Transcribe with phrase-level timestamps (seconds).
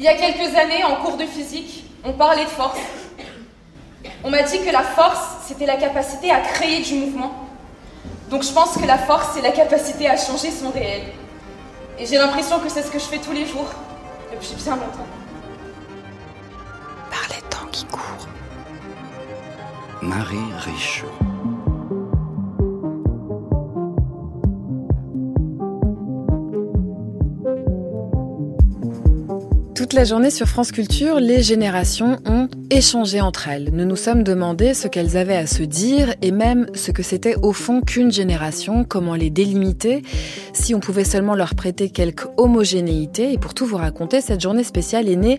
[0.00, 2.78] Il y a quelques années, en cours de physique, on parlait de force.
[4.24, 7.46] On m'a dit que la force, c'était la capacité à créer du mouvement.
[8.30, 11.02] Donc je pense que la force, c'est la capacité à changer son réel.
[11.98, 13.68] Et j'ai l'impression que c'est ce que je fais tous les jours,
[14.32, 15.06] depuis bien longtemps.
[17.10, 18.26] Par les temps qui courent.
[20.00, 21.29] Marie Richaud.
[29.90, 33.70] Toute la journée sur France Culture, les générations ont échangé entre elles.
[33.72, 37.34] Nous nous sommes demandé ce qu'elles avaient à se dire et même ce que c'était
[37.42, 40.02] au fond qu'une génération, comment les délimiter,
[40.52, 43.32] si on pouvait seulement leur prêter quelque homogénéité.
[43.32, 45.38] Et pour tout vous raconter, cette journée spéciale est née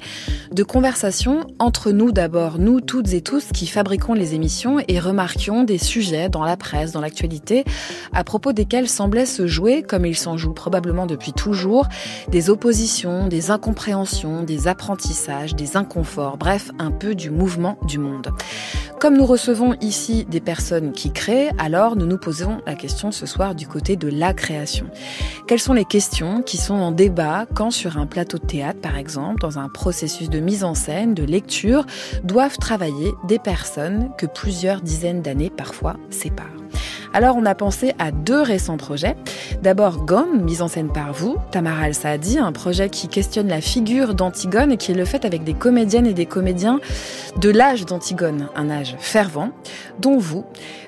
[0.52, 5.63] de conversations entre nous d'abord, nous toutes et tous qui fabriquons les émissions et remarquions
[5.63, 7.63] des sujets dans la presse, dans l'actualité,
[8.11, 11.88] à propos desquels semblait se jouer, comme il s'en joue probablement depuis toujours,
[12.30, 18.31] des oppositions, des incompréhensions, des apprentissages, des inconforts, bref, un peu du mouvement du monde.
[19.00, 23.25] Comme nous recevons ici des personnes qui créent, alors nous nous posons la question ce
[23.25, 24.88] soir du côté de la création.
[25.47, 28.97] Quelles sont les questions qui sont en débat quand sur un plateau de théâtre, par
[28.97, 31.86] exemple, dans un processus de mise en scène, de lecture,
[32.23, 36.61] doivent travailler des personnes que plusieurs dizaines d'années parfois séparent?
[37.14, 39.16] Alors on a pensé à deux récents projets.
[39.61, 44.13] D'abord Gomme, mise en scène par vous, Tamara Al-Saadi, un projet qui questionne la figure
[44.13, 46.80] d'Antigone et qui est le fait avec des comédiennes et des comédiens
[47.38, 49.52] de l'âge d'Antigone, un âge fervent,
[50.00, 50.45] dont vous,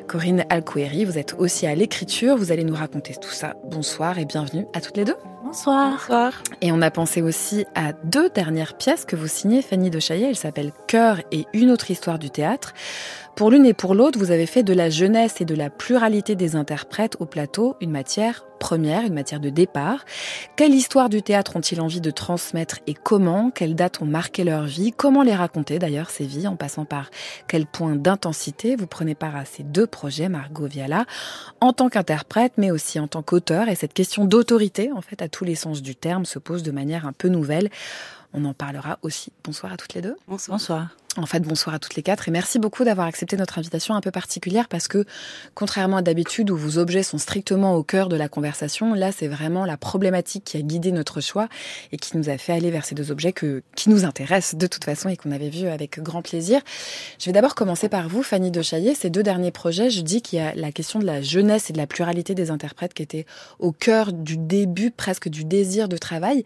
[0.07, 3.55] Corinne Alcoueri, vous êtes aussi à l'écriture, vous allez nous raconter tout ça.
[3.65, 5.15] Bonsoir et bienvenue à toutes les deux.
[5.43, 5.91] Bonsoir.
[5.91, 6.33] Bonsoir.
[6.61, 10.29] Et on a pensé aussi à deux dernières pièces que vous signez, Fanny de Chaillet.
[10.29, 12.73] Elle s'appelle Cœur et une autre histoire du théâtre.
[13.35, 16.35] Pour l'une et pour l'autre, vous avez fait de la jeunesse et de la pluralité
[16.35, 20.05] des interprètes au plateau une matière première, une matière de départ.
[20.55, 23.49] Quelle histoire du théâtre ont-ils envie de transmettre et comment?
[23.49, 24.91] Quelles dates ont marqué leur vie?
[24.91, 27.09] Comment les raconter d'ailleurs ces vies en passant par
[27.47, 28.75] quel point d'intensité?
[28.75, 31.05] Vous prenez part à ces deux projets, Margot Viala,
[31.59, 33.67] en tant qu'interprète mais aussi en tant qu'auteur.
[33.67, 36.71] Et cette question d'autorité, en fait, à tous les sens du terme, se pose de
[36.71, 37.69] manière un peu nouvelle.
[38.33, 39.31] On en parlera aussi.
[39.43, 40.15] Bonsoir à toutes les deux.
[40.27, 40.57] Bonsoir.
[40.57, 40.87] Bonsoir.
[41.15, 44.01] En fait, bonsoir à toutes les quatre et merci beaucoup d'avoir accepté notre invitation un
[44.01, 45.05] peu particulière parce que,
[45.53, 49.27] contrairement à d'habitude où vos objets sont strictement au cœur de la conversation, là, c'est
[49.27, 51.49] vraiment la problématique qui a guidé notre choix
[51.91, 54.65] et qui nous a fait aller vers ces deux objets que, qui nous intéressent de
[54.65, 56.61] toute façon et qu'on avait vus avec grand plaisir.
[57.19, 58.95] Je vais d'abord commencer par vous, Fanny de Chaillet.
[58.95, 61.73] Ces deux derniers projets, je dis qu'il y a la question de la jeunesse et
[61.73, 63.27] de la pluralité des interprètes qui était
[63.59, 66.43] au cœur du début, presque du désir de travail.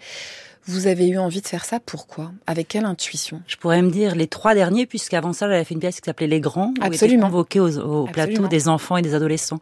[0.67, 2.31] Vous avez eu envie de faire ça, pourquoi?
[2.45, 3.41] Avec quelle intuition?
[3.47, 6.28] Je pourrais me dire les trois derniers, puisqu'avant ça, j'avais fait une pièce qui s'appelait
[6.28, 7.28] Les Grands, où Absolument.
[7.28, 9.61] convoqué au, au plateau des enfants et des adolescents.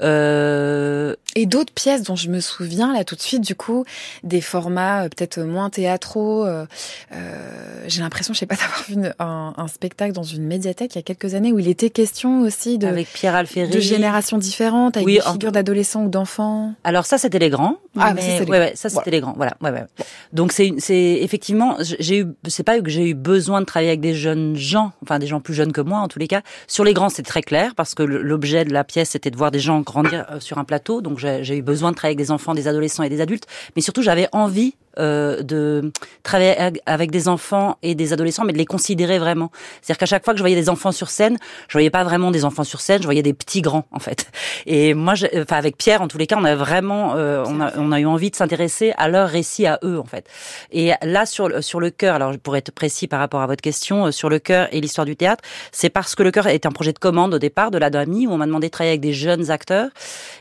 [0.00, 1.14] Euh...
[1.36, 3.84] Et d'autres pièces dont je me souviens là tout de suite, du coup,
[4.22, 6.44] des formats euh, peut-être moins théâtraux.
[6.44, 6.64] Euh,
[7.12, 10.98] euh, J'ai l'impression, je sais pas, d'avoir vu un, un, spectacle dans une médiathèque il
[10.98, 14.38] y a quelques années où il était question aussi de avec Pierre Alféry, de générations
[14.38, 16.74] différentes, avec oui, des figures d'adolescents ou d'enfants.
[16.84, 17.78] Alors ça, c'était Les Grands.
[17.98, 19.34] Ah, mais, ça, c'était ouais, ouais, ça c'était Les Grands.
[19.36, 19.84] Voilà, ouais, ouais.
[20.32, 24.00] Donc c'est c'est effectivement, j'ai eu, c'est pas que j'ai eu besoin de travailler avec
[24.00, 26.42] des jeunes gens, enfin des gens plus jeunes que moi en tous les cas.
[26.66, 29.50] Sur Les Grands, c'est très clair parce que l'objet de la pièce c'était de voir
[29.50, 32.54] des gens grandir sur un plateau, donc j'ai eu besoin de travailler avec des enfants,
[32.54, 33.46] des adolescents et des adultes,
[33.76, 36.54] mais surtout j'avais envie euh, de travailler
[36.86, 39.50] avec des enfants et des adolescents, mais de les considérer vraiment.
[39.82, 41.38] C'est-à-dire qu'à chaque fois que je voyais des enfants sur scène,
[41.68, 44.26] je voyais pas vraiment des enfants sur scène, je voyais des petits grands en fait.
[44.66, 47.60] Et moi, je, enfin avec Pierre, en tous les cas, on a vraiment, euh, on,
[47.60, 50.28] a, on a eu envie de s'intéresser à leur récit à eux en fait.
[50.70, 54.06] Et là sur sur le cœur, alors pour être précis par rapport à votre question,
[54.06, 56.72] euh, sur le cœur et l'histoire du théâtre, c'est parce que le cœur est un
[56.72, 59.00] projet de commande au départ de la Dami où on m'a demandé de travailler avec
[59.00, 59.90] des jeunes acteurs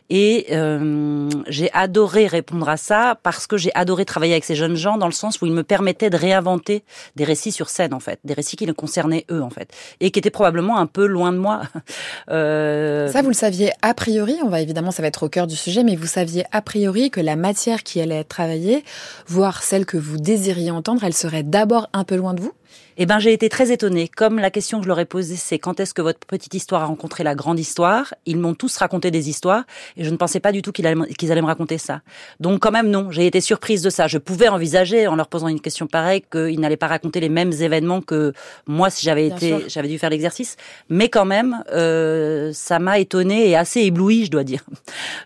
[0.09, 4.75] et euh, j'ai adoré répondre à ça parce que j'ai adoré travailler avec ces jeunes
[4.75, 6.83] gens dans le sens où ils me permettaient de réinventer
[7.15, 10.11] des récits sur scène en fait, des récits qui les concernaient eux en fait, et
[10.11, 11.61] qui étaient probablement un peu loin de moi.
[12.29, 13.07] euh...
[13.09, 14.35] Ça, vous le saviez a priori.
[14.43, 17.11] On va évidemment, ça va être au cœur du sujet, mais vous saviez a priori
[17.11, 18.83] que la matière qui allait être travaillée,
[19.27, 22.53] voire celle que vous désiriez entendre, elle serait d'abord un peu loin de vous?
[22.97, 24.07] Eh ben, j'ai été très étonnée.
[24.07, 26.83] Comme la question que je leur ai posée, c'est quand est-ce que votre petite histoire
[26.83, 28.13] a rencontré la grande histoire?
[28.25, 29.63] Ils m'ont tous raconté des histoires
[29.97, 32.01] et je ne pensais pas du tout qu'ils allaient, me raconter ça.
[32.39, 33.09] Donc, quand même, non.
[33.09, 34.07] J'ai été surprise de ça.
[34.07, 37.51] Je pouvais envisager, en leur posant une question pareille, qu'ils n'allaient pas raconter les mêmes
[37.51, 38.33] événements que
[38.67, 39.61] moi si j'avais été, sûr.
[39.67, 40.55] j'avais dû faire l'exercice.
[40.89, 44.63] Mais quand même, euh, ça m'a étonnée et assez éblouie, je dois dire.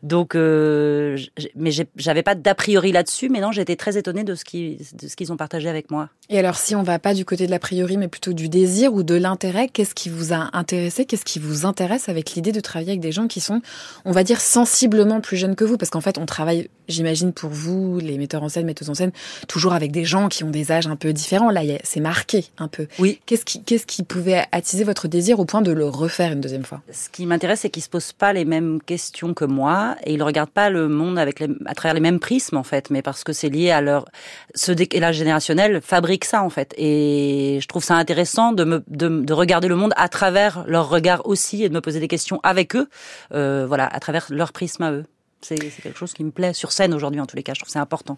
[0.04, 1.18] Donc, euh,
[1.56, 3.30] mais j'avais pas d'a priori là-dessus.
[3.30, 5.92] Mais non, j'ai été très étonnée de ce qu'ils, de ce qu'ils ont partagé avec
[5.92, 6.10] moi.
[6.30, 8.50] Et alors, si on va pas du côté côté de l'a priori, mais plutôt du
[8.50, 9.68] désir ou de l'intérêt.
[9.68, 13.12] Qu'est-ce qui vous a intéressé Qu'est-ce qui vous intéresse avec l'idée de travailler avec des
[13.12, 13.62] gens qui sont,
[14.06, 15.78] on va dire, sensiblement plus jeunes que vous?
[15.78, 19.12] Parce qu'en fait, on travaille, j'imagine, pour vous, les metteurs en scène, metteuses en scène,
[19.48, 21.52] toujours avec des gens qui ont des âges un peu différents.
[21.52, 22.88] Là, c'est marqué un peu.
[22.98, 23.20] Oui.
[23.28, 26.66] Qu'est-ce qui, qu'est-ce qui pouvait attiser votre désir au point de le refaire une deuxième
[26.66, 26.82] fois?
[26.92, 30.24] Ce qui m'intéresse, c'est qu'ils se posent pas les mêmes questions que moi et ils
[30.24, 33.24] regardent pas le monde avec les, à travers les mêmes prismes en fait, mais parce
[33.24, 34.06] que c'est lié à leur
[34.56, 36.74] ce décalage générationnel fabrique ça en fait.
[36.78, 37.27] Et
[37.62, 41.74] je trouve ça intéressant de regarder le monde à travers leur regard aussi et de
[41.74, 42.90] me poser des questions avec eux,
[43.34, 45.06] euh, voilà, à travers leur prisme à eux.
[45.42, 47.54] C'est quelque chose qui me plaît sur scène aujourd'hui en tous les cas.
[47.54, 48.18] Je trouve c'est important.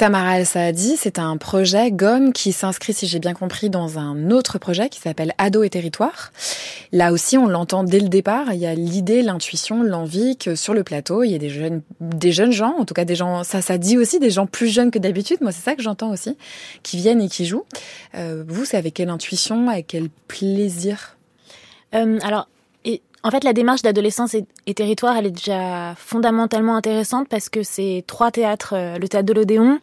[0.00, 4.30] Tamara El Saadi, c'est un projet GOM qui s'inscrit, si j'ai bien compris, dans un
[4.30, 6.32] autre projet qui s'appelle Ado et Territoire.
[6.90, 8.54] Là aussi, on l'entend dès le départ.
[8.54, 11.82] Il y a l'idée, l'intuition, l'envie que sur le plateau, il y a des jeunes,
[12.00, 14.68] des jeunes gens, en tout cas des gens, ça, ça dit aussi des gens plus
[14.68, 15.36] jeunes que d'habitude.
[15.42, 16.34] Moi, c'est ça que j'entends aussi,
[16.82, 17.66] qui viennent et qui jouent.
[18.14, 21.18] Euh, vous, c'est avec quelle intuition, avec quel plaisir?
[21.94, 22.48] Euh, Alors,
[23.22, 28.04] en fait, la démarche d'adolescence et, territoire, elle est déjà fondamentalement intéressante parce que c'est
[28.06, 29.78] trois théâtres, euh, le théâtre de l'Odéon,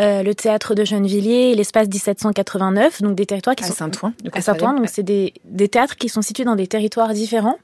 [0.00, 4.12] euh, le théâtre de Gennevilliers et l'espace 1789, donc des territoires qui à sont Saint-Ouen.
[4.32, 7.58] À Saint-Ouen, donc c'est des, des, théâtres qui sont situés dans des territoires différents,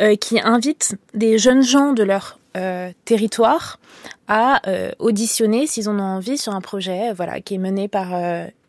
[0.00, 3.80] euh, qui invitent des jeunes gens de leur euh, territoire
[4.28, 8.12] à euh, auditionner s'ils en ont envie sur un projet, voilà, qui est mené par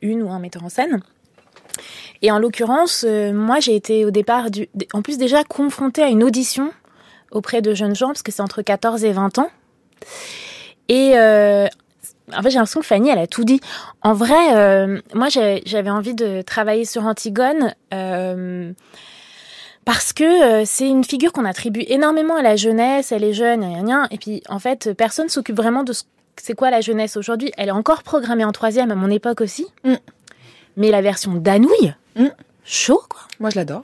[0.01, 1.01] une ou un metteur en scène.
[2.21, 4.47] Et en l'occurrence, euh, moi, j'ai été au départ,
[4.93, 6.71] en plus déjà confrontée à une audition
[7.31, 9.49] auprès de jeunes gens, parce que c'est entre 14 et 20 ans.
[10.87, 11.67] Et euh,
[12.33, 13.61] en fait, j'ai l'impression que Fanny, elle a tout dit.
[14.01, 17.73] En vrai, euh, moi, j'avais envie de travailler sur Antigone.
[19.85, 23.83] Parce que c'est une figure qu'on attribue énormément à la jeunesse, elle est jeune, rien,
[23.83, 24.07] rien.
[24.11, 26.03] Et puis, en fait, personne s'occupe vraiment de ce
[26.41, 27.51] c'est quoi la jeunesse aujourd'hui.
[27.57, 29.67] Elle est encore programmée en troisième à mon époque aussi.
[29.83, 29.95] Mm.
[30.79, 32.29] Mais la version d'Anouille, hmm.
[32.65, 33.21] chaud quoi.
[33.39, 33.83] Moi je l'adore.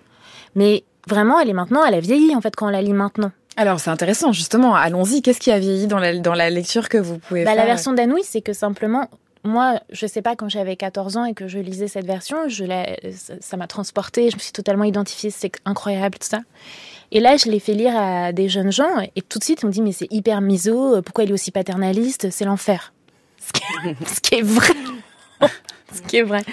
[0.56, 3.32] Mais vraiment, elle est maintenant, elle a vieilli en fait quand on la lit maintenant.
[3.58, 4.74] Alors c'est intéressant justement.
[4.74, 5.22] Allons-y.
[5.22, 7.66] Qu'est-ce qui a vieilli dans la, dans la lecture que vous pouvez bah, faire La
[7.68, 9.08] version d'Anouille, c'est que simplement
[9.46, 12.66] moi, je sais pas, quand j'avais 14 ans et que je lisais cette version, je
[13.40, 16.40] ça m'a transportée, je me suis totalement identifiée, c'est incroyable tout ça.
[17.12, 19.68] Et là, je l'ai fait lire à des jeunes gens et tout de suite, on
[19.68, 22.92] me dit mais c'est hyper miso, pourquoi il est aussi paternaliste, c'est l'enfer.
[23.40, 24.74] Ce qui est vrai.
[25.96, 26.44] ce qui est vrai.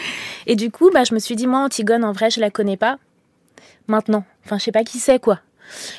[0.47, 2.77] Et du coup, bah, je me suis dit, moi, Antigone, en vrai, je la connais
[2.77, 2.99] pas.
[3.87, 4.25] Maintenant.
[4.45, 5.41] Enfin, je sais pas qui c'est, quoi.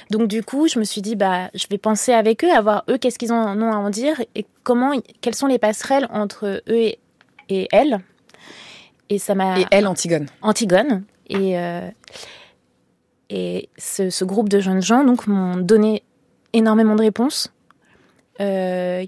[0.10, 2.84] Donc, du coup, je me suis dit, bah, je vais penser avec eux, à voir
[2.90, 6.62] eux, qu'est-ce qu'ils en ont à en dire et comment, quelles sont les passerelles entre
[6.68, 7.00] eux et,
[7.50, 8.00] et elle.
[9.10, 9.60] Et ça m'a.
[9.60, 10.28] Et elle, Antigone.
[10.42, 11.04] Antigone.
[11.28, 11.88] Et, euh,
[13.30, 16.04] et ce, ce, groupe de jeunes gens, donc, m'ont donné
[16.54, 17.51] énormément de réponses.
[18.42, 19.06] Euh,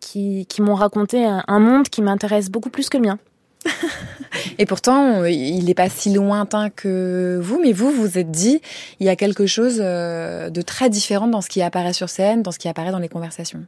[0.00, 3.18] qui, qui m'ont raconté un monde qui m'intéresse beaucoup plus que le mien.
[4.58, 8.60] Et pourtant, il n'est pas si lointain que vous, mais vous, vous êtes dit,
[9.00, 12.42] il y a quelque chose euh, de très différent dans ce qui apparaît sur scène,
[12.42, 13.64] dans ce qui apparaît dans les conversations.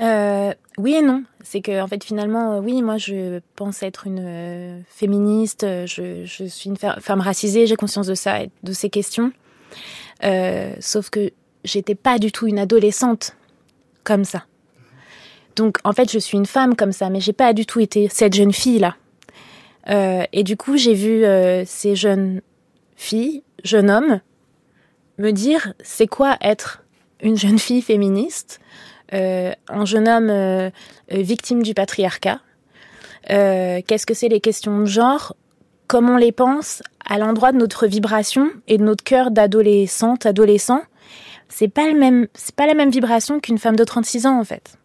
[0.00, 1.24] Euh, oui et non.
[1.42, 5.66] C'est que en fait finalement, euh, oui, moi je pense être une féministe.
[5.86, 7.66] Je, je, suis une femme racisée.
[7.66, 9.32] J'ai conscience de ça, de ces questions.
[10.80, 11.32] sauf que
[11.64, 13.36] j'étais pas du tout une adolescente
[14.04, 14.44] comme ça.
[15.60, 18.08] Donc en fait, je suis une femme comme ça, mais j'ai pas du tout été
[18.08, 18.96] cette jeune fille là.
[19.90, 22.40] Euh, et du coup, j'ai vu euh, ces jeunes
[22.96, 24.20] filles, jeunes hommes,
[25.18, 26.82] me dire c'est quoi être
[27.22, 28.58] une jeune fille féministe,
[29.12, 30.70] euh, un jeune homme
[31.10, 32.40] victime du patriarcat.
[33.28, 35.36] Qu'est-ce que c'est les questions de genre
[35.88, 40.80] Comment on les pense à l'endroit de notre vibration et de notre cœur d'adolescente, adolescent
[41.50, 41.84] C'est pas
[42.32, 44.79] c'est pas la même vibration qu'une femme de 36 ans en fait.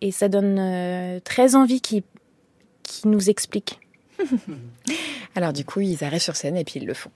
[0.00, 2.02] Et ça donne euh, très envie qu'ils
[3.04, 3.80] nous expliquent.
[5.34, 7.10] Alors du coup, ils arrivent sur scène et puis ils le font.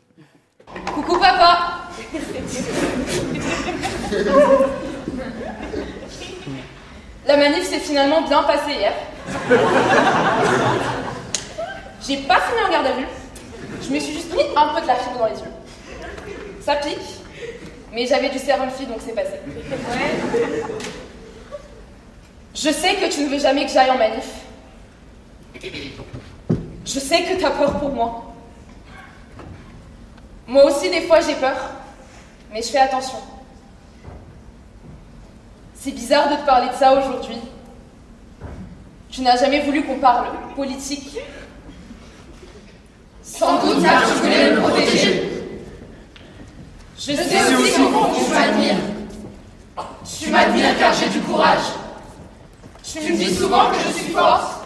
[0.95, 1.89] Coucou papa
[7.27, 8.93] La manif s'est finalement bien passée hier.
[12.07, 13.07] J'ai pas fini en garde à vue.
[13.83, 15.53] Je me suis juste mis un peu de la fibre dans les yeux.
[16.61, 16.99] Ça pique,
[17.93, 19.41] mais j'avais du sérum donc c'est passé.
[19.47, 20.63] Ouais.
[22.55, 24.43] Je sais que tu ne veux jamais que j'aille en manif.
[26.85, 28.35] Je sais que tu as peur pour moi.
[30.47, 31.57] Moi aussi, des fois, j'ai peur.
[32.53, 33.19] Mais je fais attention.
[35.75, 37.39] C'est bizarre de te parler de ça aujourd'hui.
[39.11, 41.19] Tu n'as jamais voulu qu'on parle politique.
[43.23, 45.31] Sans doute car tu voulais me protéger.
[46.97, 48.77] Je sais aussi que tu m'admires.
[50.21, 51.82] Tu m'admires car j'ai du courage.
[52.85, 54.65] Tu me dis souvent que je suis forte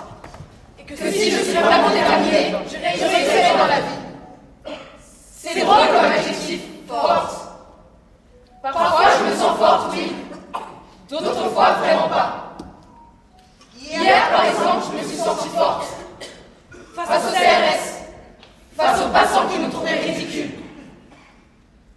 [0.78, 4.78] et que si je suis vraiment déterminée, je réussirai dans la vie.
[5.36, 7.36] C'est drôle comme adjectif, forte.
[8.62, 10.12] Parfois je me sens forte, oui.
[11.08, 12.56] D'autres fois, vraiment pas.
[13.78, 15.86] Hier, par exemple, je me suis sentie forte.
[16.94, 17.96] Face au CRS,
[18.76, 20.50] face aux passants qui nous trouvaient ridicules.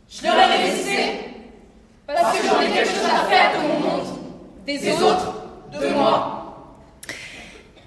[0.10, 1.20] Je leur ai résisté
[2.06, 4.08] parce que j'en ai quelque chose à faire de mon monde,
[4.66, 5.34] des autres,
[5.72, 6.38] de moi.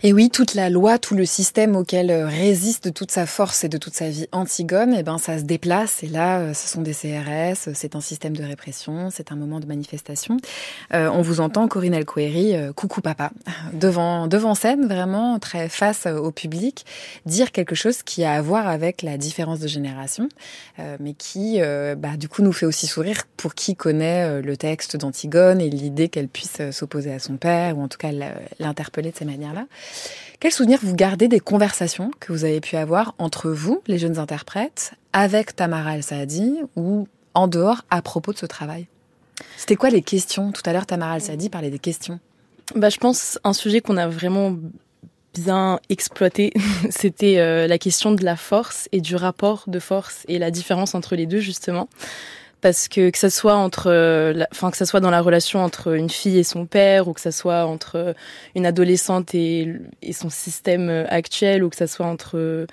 [0.05, 3.63] Et oui, toute la loi, tout le système auquel euh, résiste de toute sa force
[3.63, 6.03] et de toute sa vie Antigone, eh ben, ça se déplace.
[6.03, 9.61] Et là, euh, ce sont des CRS, c'est un système de répression, c'est un moment
[9.61, 10.39] de manifestation.
[10.93, 13.31] Euh, on vous entend, Corinne Elcoeri, euh, coucou papa,
[13.75, 16.85] devant, devant scène, vraiment très face au public,
[17.25, 20.29] dire quelque chose qui a à voir avec la différence de génération,
[20.81, 21.61] euh, mais qui,
[21.97, 26.09] bah, du coup, nous fait aussi sourire pour qui connaît le texte d'Antigone et l'idée
[26.09, 28.11] qu'elle puisse s'opposer à son père, ou en tout cas
[28.59, 29.67] l'interpeller de ces manières-là.
[30.41, 34.19] Quel souvenir vous gardez des conversations que vous avez pu avoir entre vous, les jeunes
[34.19, 38.87] interprètes, avec Tamara El-Saadi ou en dehors à propos de ce travail?
[39.57, 40.53] C'était quoi les questions?
[40.53, 42.19] Tout à l'heure, Tamara El-Saadi parlait des questions.
[42.75, 44.57] Bah, je pense un sujet qu'on a vraiment
[45.35, 46.53] bien exploité,
[46.91, 50.95] c'était euh, la question de la force et du rapport de force et la différence
[50.95, 51.89] entre les deux justement
[52.63, 55.95] parce que que ça soit entre, euh, enfin que ça soit dans la relation entre
[55.95, 58.15] une fille et son père, ou que ça soit entre
[58.55, 59.81] une adolescente et,
[60.13, 62.67] son système euh, actuel, ou que ça soit entre,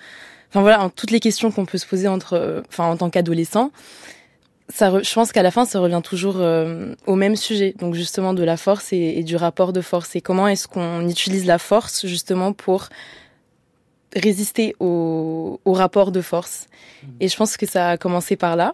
[0.50, 3.72] enfin voilà, toutes les questions qu'on peut se poser entre, enfin en tant qu'adolescent,
[4.70, 8.36] ça, je pense qu'à la fin, ça revient toujours euh, au même sujet, donc justement
[8.36, 11.58] de la force et, et du rapport de force, et comment est-ce qu'on utilise la
[11.58, 12.90] force justement pour
[14.16, 16.68] résister au, au rapport de force?
[17.20, 18.74] Et je pense que ça a commencé par là.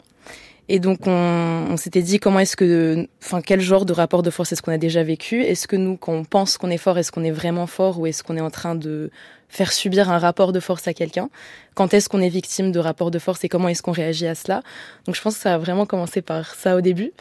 [0.67, 4.29] Et donc on, on s'était dit comment est-ce que, enfin quel genre de rapport de
[4.31, 5.43] force est-ce qu'on a déjà vécu?
[5.43, 8.07] Est-ce que nous, quand on pense qu'on est fort, est-ce qu'on est vraiment fort ou
[8.07, 9.12] est-ce qu'on est en train de
[9.48, 11.29] faire subir un rapport de force à quelqu'un?
[11.75, 14.34] Quand est-ce qu'on est victime de rapport de force et comment est-ce qu'on réagit à
[14.34, 14.63] cela?
[15.05, 17.12] Donc je pense que ça a vraiment commencé par ça au début.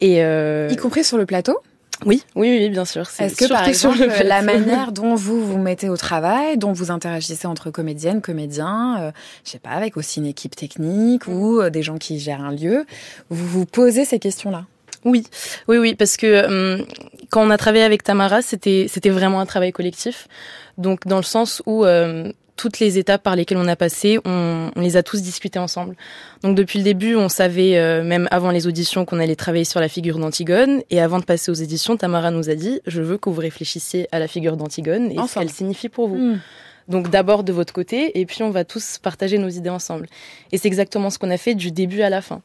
[0.00, 0.68] Et euh...
[0.70, 1.58] y compris sur le plateau?
[2.06, 3.08] Oui, oui, oui, bien sûr.
[3.18, 7.46] Est-ce que par exemple la manière dont vous vous mettez au travail, dont vous interagissez
[7.46, 9.10] entre comédiennes, comédiens, euh,
[9.44, 12.52] je sais pas, avec aussi une équipe technique ou euh, des gens qui gèrent un
[12.52, 12.86] lieu,
[13.30, 14.64] vous vous posez ces questions-là?
[15.04, 15.24] Oui,
[15.68, 16.82] oui, oui, parce que euh,
[17.30, 20.28] quand on a travaillé avec Tamara, c'était c'était vraiment un travail collectif.
[20.76, 24.70] Donc dans le sens où euh, toutes les étapes par lesquelles on a passé, on,
[24.74, 25.96] on, les a tous discutées ensemble.
[26.42, 29.80] Donc depuis le début, on savait, euh, même avant les auditions, qu'on allait travailler sur
[29.80, 30.82] la figure d'Antigone.
[30.90, 34.08] Et avant de passer aux éditions, Tamara nous a dit, je veux que vous réfléchissiez
[34.12, 36.16] à la figure d'Antigone et ce qu'elle signifie pour vous.
[36.16, 36.40] Mmh.
[36.88, 40.06] Donc d'abord de votre côté, et puis on va tous partager nos idées ensemble.
[40.52, 42.40] Et c'est exactement ce qu'on a fait du début à la fin.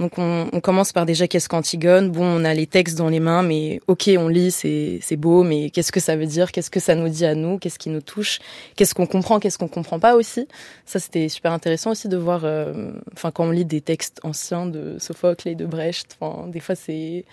[0.00, 2.10] Donc on, on commence par déjà qu'est-ce qu'Antigone?
[2.10, 5.44] Bon, on a les textes dans les mains, mais ok, on lit, c'est c'est beau,
[5.44, 6.50] mais qu'est-ce que ça veut dire?
[6.50, 7.58] Qu'est-ce que ça nous dit à nous?
[7.58, 8.40] Qu'est-ce qui nous touche?
[8.74, 9.38] Qu'est-ce qu'on comprend?
[9.38, 10.48] Qu'est-ce qu'on comprend pas aussi?
[10.84, 12.40] Ça, c'était super intéressant aussi de voir.
[12.44, 16.74] Euh, enfin, quand on lit des textes anciens de Sophocle et de Brecht, des fois
[16.74, 17.24] c'est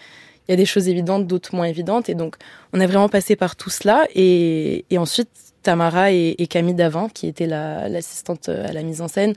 [0.48, 2.10] il y a des choses évidentes, d'autres moins évidentes.
[2.10, 2.36] Et donc,
[2.74, 4.06] on a vraiment passé par tout cela.
[4.16, 5.30] Et, et ensuite,
[5.64, 9.34] Tamara et, Camille Davant, qui était l'assistante la, à la mise en scène,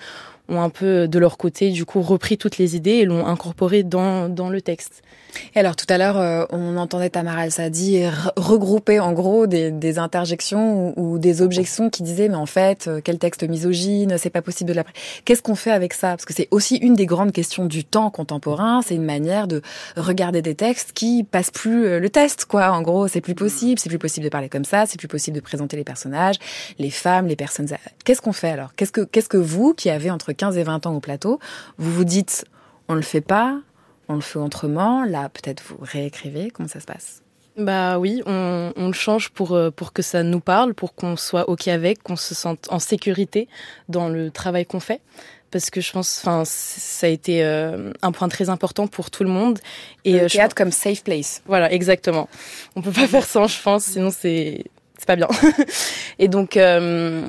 [0.48, 3.82] ont un peu de leur côté du coup repris toutes les idées et l'ont incorporé
[3.82, 5.02] dans, dans le texte.
[5.54, 8.04] Et alors tout à l'heure, euh, on entendait Tamara Al-Sadi
[8.36, 12.88] regrouper en gros des, des interjections ou, ou, des objections qui disaient mais en fait
[12.88, 14.84] euh, quel texte misogyne, c'est pas possible de la.
[15.24, 16.08] Qu'est-ce qu'on fait avec ça?
[16.08, 18.82] Parce que c'est aussi une des grandes questions du temps contemporain.
[18.82, 19.62] C'est une manière de
[19.96, 22.70] regarder des textes qui passent plus euh, le test quoi.
[22.70, 25.36] En gros, c'est plus possible, c'est plus possible de parler comme ça, c'est plus possible
[25.36, 26.36] de présenter les personnages,
[26.78, 27.68] les femmes, les personnes.
[28.04, 28.74] Qu'est-ce qu'on fait alors?
[28.74, 31.38] Qu'est-ce que qu'est-ce que vous qui avez entre 15 et 20 ans au plateau,
[31.78, 32.44] vous vous dites
[32.88, 33.58] on le fait pas,
[34.08, 35.04] on le fait autrement.
[35.04, 36.50] Là, peut-être vous réécrivez.
[36.50, 37.22] Comment ça se passe?
[37.56, 41.16] Bah oui, on, on, le change pour euh, pour que ça nous parle, pour qu'on
[41.16, 43.48] soit ok avec, qu'on se sente en sécurité
[43.88, 45.00] dans le travail qu'on fait.
[45.52, 49.22] Parce que je pense, enfin, ça a été euh, un point très important pour tout
[49.22, 49.60] le monde.
[50.04, 50.64] Et le théâtre je...
[50.64, 51.42] comme safe place.
[51.46, 52.28] Voilà, exactement.
[52.74, 54.64] On peut pas faire sans, je pense, sinon c'est
[54.98, 55.28] c'est pas bien.
[56.18, 56.56] et donc.
[56.56, 57.28] Euh,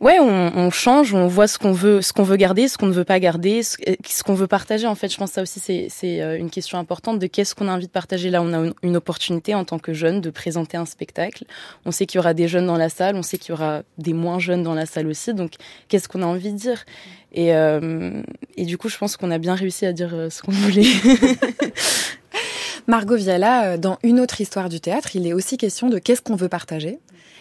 [0.00, 2.86] Ouais, on, on, change, on voit ce qu'on veut, ce qu'on veut garder, ce qu'on
[2.86, 3.76] ne veut pas garder, ce,
[4.06, 4.86] ce qu'on veut partager.
[4.86, 7.66] En fait, je pense que ça aussi c'est euh, une question importante de qu'est-ce qu'on
[7.66, 8.30] a envie de partager.
[8.30, 11.44] Là, on a une, une, opportunité en tant que jeune de présenter un spectacle.
[11.84, 13.82] On sait qu'il y aura des jeunes dans la salle, on sait qu'il y aura
[13.98, 15.34] des moins jeunes dans la salle aussi.
[15.34, 15.54] Donc,
[15.88, 16.84] qu'est-ce qu'on a envie de dire?
[17.32, 18.22] Et, euh,
[18.56, 20.86] et du coup, je pense qu'on a bien réussi à dire euh, ce qu'on voulait.
[22.86, 26.36] Margot Viala, dans une autre histoire du théâtre, il est aussi question de qu'est-ce qu'on
[26.36, 27.00] veut partager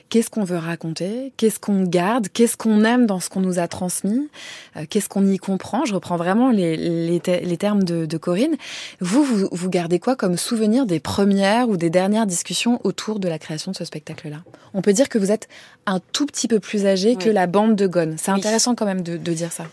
[0.09, 3.67] qu'est-ce qu'on veut raconter, qu'est-ce qu'on garde, qu'est-ce qu'on aime dans ce qu'on nous a
[3.67, 4.29] transmis,
[4.75, 5.85] euh, qu'est-ce qu'on y comprend.
[5.85, 8.55] Je reprends vraiment les, les, les termes de, de, Corinne.
[8.99, 13.27] Vous, vous, vous gardez quoi comme souvenir des premières ou des dernières discussions autour de
[13.27, 14.37] la création de ce spectacle-là?
[14.73, 15.47] On peut dire que vous êtes
[15.85, 18.15] un tout petit peu plus âgé que la bande de Gone.
[18.17, 19.65] C'est intéressant quand même de, de dire ça.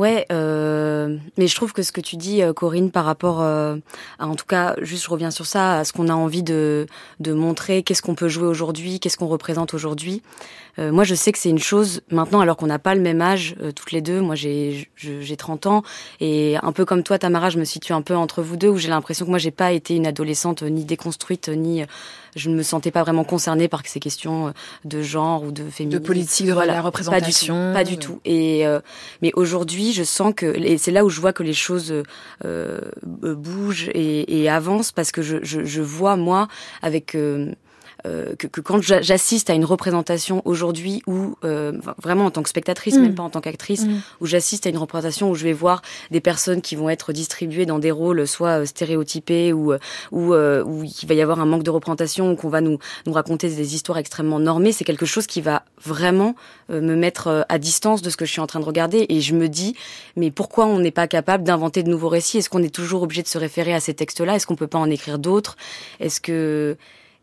[0.00, 3.76] Ouais, euh, mais je trouve que ce que tu dis, euh, Corinne, par rapport euh,
[4.18, 6.86] à, en tout cas, juste je reviens sur ça, à ce qu'on a envie de,
[7.18, 10.22] de montrer, qu'est-ce qu'on peut jouer aujourd'hui, qu'est-ce qu'on représente aujourd'hui.
[10.78, 13.54] Moi, je sais que c'est une chose maintenant, alors qu'on n'a pas le même âge
[13.76, 14.22] toutes les deux.
[14.22, 15.82] Moi, j'ai j'ai 30 ans
[16.20, 18.78] et un peu comme toi, Tamara, je me situe un peu entre vous deux, où
[18.78, 21.84] j'ai l'impression que moi, j'ai pas été une adolescente ni déconstruite ni
[22.36, 24.52] je ne me sentais pas vraiment concernée par ces questions
[24.84, 26.00] de genre ou de féminisme.
[26.00, 27.72] De politique, de la représentation.
[27.72, 28.14] Pas du tout.
[28.14, 28.20] Pas du tout.
[28.24, 28.64] Et
[29.22, 32.02] mais aujourd'hui, je sens que et c'est là où je vois que les choses
[32.44, 36.48] euh, bougent et, et, avancent parce que je, je, je vois moi
[36.82, 37.52] avec euh,
[38.04, 42.96] que, que, quand j'assiste à une représentation aujourd'hui ou euh, vraiment en tant que spectatrice,
[42.96, 43.14] même mm.
[43.14, 44.00] pas en tant qu'actrice, mm.
[44.20, 47.66] où j'assiste à une représentation où je vais voir des personnes qui vont être distribuées
[47.66, 49.72] dans des rôles soit euh, stéréotypés ou
[50.12, 53.12] ou où il va y avoir un manque de représentation ou qu'on va nous nous
[53.12, 56.34] raconter des histoires extrêmement normées, c'est quelque chose qui va vraiment
[56.68, 59.06] me mettre à distance de ce que je suis en train de regarder.
[59.08, 59.74] Et je me dis
[60.16, 62.38] mais pourquoi on n'est pas capable d'inventer de nouveaux récits?
[62.38, 64.36] Est-ce qu'on est toujours obligé de se référer à ces textes-là?
[64.36, 65.56] Est-ce qu'on peut pas en écrire d'autres?
[66.00, 66.76] Est-ce que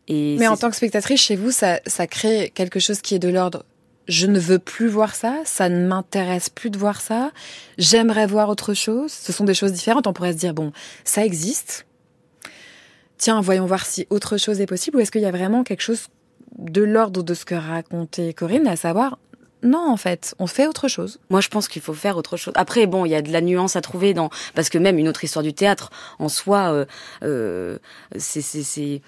[0.08, 3.28] mais en tant que spectatrice, chez vous, ça, ça crée quelque chose qui est de
[3.28, 3.64] l'ordre
[4.08, 7.30] je ne veux plus voir ça, ça ne m'intéresse plus de voir ça,
[7.76, 9.12] j'aimerais voir autre chose.
[9.12, 10.06] Ce sont des choses différentes.
[10.06, 10.72] On pourrait se dire, bon,
[11.04, 11.86] ça existe.
[13.18, 14.96] Tiens, voyons voir si autre chose est possible.
[14.96, 16.08] Ou est-ce qu'il y a vraiment quelque chose
[16.56, 19.18] de l'ordre de ce que racontait Corinne, à savoir,
[19.62, 21.18] non, en fait, on fait autre chose.
[21.28, 22.54] Moi, je pense qu'il faut faire autre chose.
[22.56, 25.08] Après, bon, il y a de la nuance à trouver dans, parce que même une
[25.08, 26.84] autre histoire du théâtre, en soi, euh,
[27.24, 27.78] euh,
[28.16, 29.02] c'est, c'est,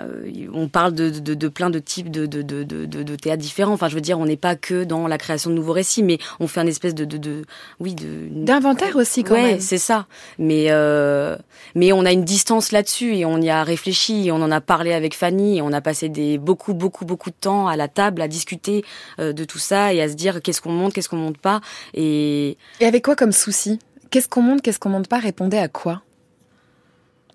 [0.00, 3.72] euh, on parle de, de, de, plein de types de, de, de, de, théâtres différents.
[3.72, 6.18] Enfin, je veux dire, on n'est pas que dans la création de nouveaux récits, mais
[6.40, 7.44] on fait un espèce de, de, de
[7.80, 10.06] oui, de d'inventaire aussi quand ouais, c'est ça.
[10.38, 11.36] Mais euh,
[11.74, 14.60] mais on a une distance là-dessus et on y a réfléchi, et on en a
[14.60, 17.88] parlé avec Fanny, et on a passé des beaucoup beaucoup beaucoup de temps à la
[17.88, 18.84] table à discuter
[19.20, 21.60] euh, de tout ça et à se dire qu'est-ce qu'on monte, qu'est-ce qu'on monte pas.
[21.94, 23.78] Et et avec quoi comme souci?
[24.10, 25.18] Qu'est-ce qu'on monte, qu'est-ce qu'on monte pas?
[25.18, 26.02] Répondez à quoi?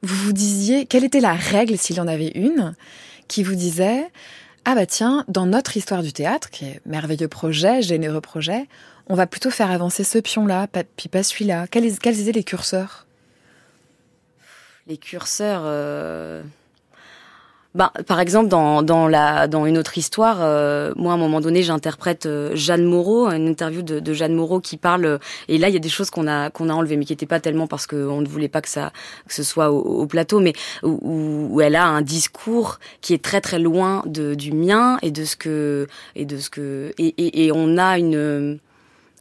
[0.02, 2.76] Vous vous disiez, quelle était la règle, s'il y en avait une,
[3.28, 4.10] qui vous disait,
[4.66, 8.68] ah bah tiens, dans notre histoire du théâtre, qui est merveilleux projet, généreux projet,
[9.08, 11.68] on va plutôt faire avancer ce pion-là, puis pas celui-là.
[11.68, 13.08] Quels, étaient les curseurs?
[14.88, 15.64] Les curseurs...
[15.66, 16.44] Euh,
[17.76, 21.40] bah, par exemple, dans, dans, la, dans une autre histoire, euh, moi, à un moment
[21.40, 25.60] donné, j'interprète euh, Jeanne Moreau, une interview de, de, Jeanne Moreau qui parle, euh, et
[25.60, 27.40] là, il y a des choses qu'on a, qu'on a enlevées, mais qui n'étaient pas
[27.40, 28.92] tellement parce qu'on ne voulait pas que, ça,
[29.28, 33.24] que ce soit au, au plateau, mais où, où, elle a un discours qui est
[33.24, 35.86] très très loin de, du mien et de ce que...
[36.16, 38.60] Et, de ce que et, et, et on a une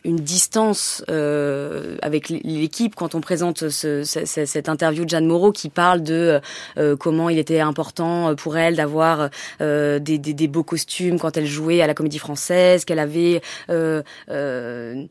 [0.05, 5.69] une distance euh, avec l'équipe quand on présente ce, cette interview de Jeanne Moreau qui
[5.69, 6.41] parle de
[6.77, 9.31] euh, comment il était important pour elle d'avoir
[9.61, 14.03] euh, des, des, beaux costumes quand elle jouait à la Comédie Française, qu'elle avait, euh,
[14.31, 15.05] euh,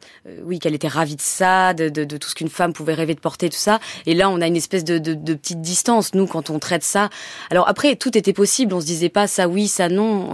[0.43, 3.13] oui, qu'elle était ravie de ça, de, de, de tout ce qu'une femme pouvait rêver
[3.13, 3.79] de porter, tout ça.
[4.05, 7.09] Et là, on a une espèce de, de, petite distance nous quand on traite ça.
[7.51, 8.73] Alors après, tout était possible.
[8.73, 10.33] On se disait pas ça oui, ça non.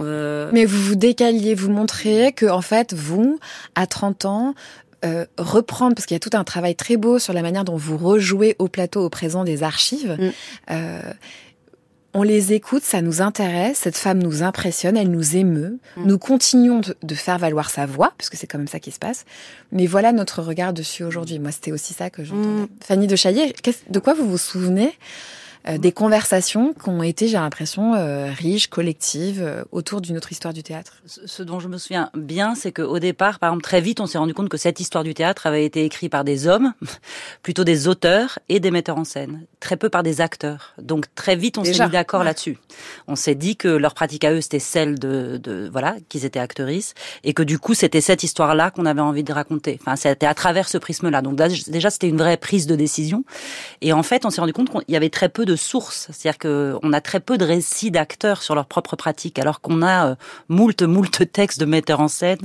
[0.52, 3.38] Mais vous vous décaliez, vous montriez que en fait, vous,
[3.74, 4.43] à 30 ans
[5.04, 7.76] euh, reprendre, parce qu'il y a tout un travail très beau sur la manière dont
[7.76, 10.16] vous rejouez au plateau au présent des archives.
[10.18, 10.30] Mm.
[10.70, 11.00] Euh,
[12.14, 15.78] on les écoute, ça nous intéresse, cette femme nous impressionne, elle nous émeut.
[15.96, 16.06] Mm.
[16.06, 19.26] Nous continuons de, faire valoir sa voix, puisque c'est quand même ça qui se passe.
[19.72, 21.38] Mais voilà notre regard dessus aujourd'hui.
[21.38, 22.62] Moi, c'était aussi ça que j'entendais.
[22.62, 22.68] Mm.
[22.82, 23.52] Fanny de Chaillet,
[23.90, 24.96] de quoi vous vous souvenez?
[25.66, 30.30] Euh, des conversations qui ont été, j'ai l'impression, euh, riches, collectives, euh, autour d'une autre
[30.30, 30.92] histoire du théâtre.
[31.06, 34.18] Ce dont je me souviens bien, c'est qu'au départ, par exemple, très vite, on s'est
[34.18, 36.74] rendu compte que cette histoire du théâtre avait été écrite par des hommes,
[37.42, 40.74] plutôt des auteurs et des metteurs en scène, très peu par des acteurs.
[40.76, 42.58] Donc très vite, on s'est mis d'accord là-dessus.
[43.08, 46.40] On s'est dit que leur pratique à eux, c'était celle de, de voilà, qu'ils étaient
[46.40, 49.78] actrices, et que du coup, c'était cette histoire-là qu'on avait envie de raconter.
[49.80, 51.22] Enfin, c'était à travers ce prisme-là.
[51.22, 53.24] Donc déjà, c'était une vraie prise de décision.
[53.80, 56.08] Et en fait, on s'est rendu compte qu'il y avait très peu de sources.
[56.12, 60.10] C'est-à-dire qu'on a très peu de récits d'acteurs sur leur propre pratique, alors qu'on a
[60.10, 60.14] euh,
[60.48, 62.38] moult, moult textes de metteurs en scène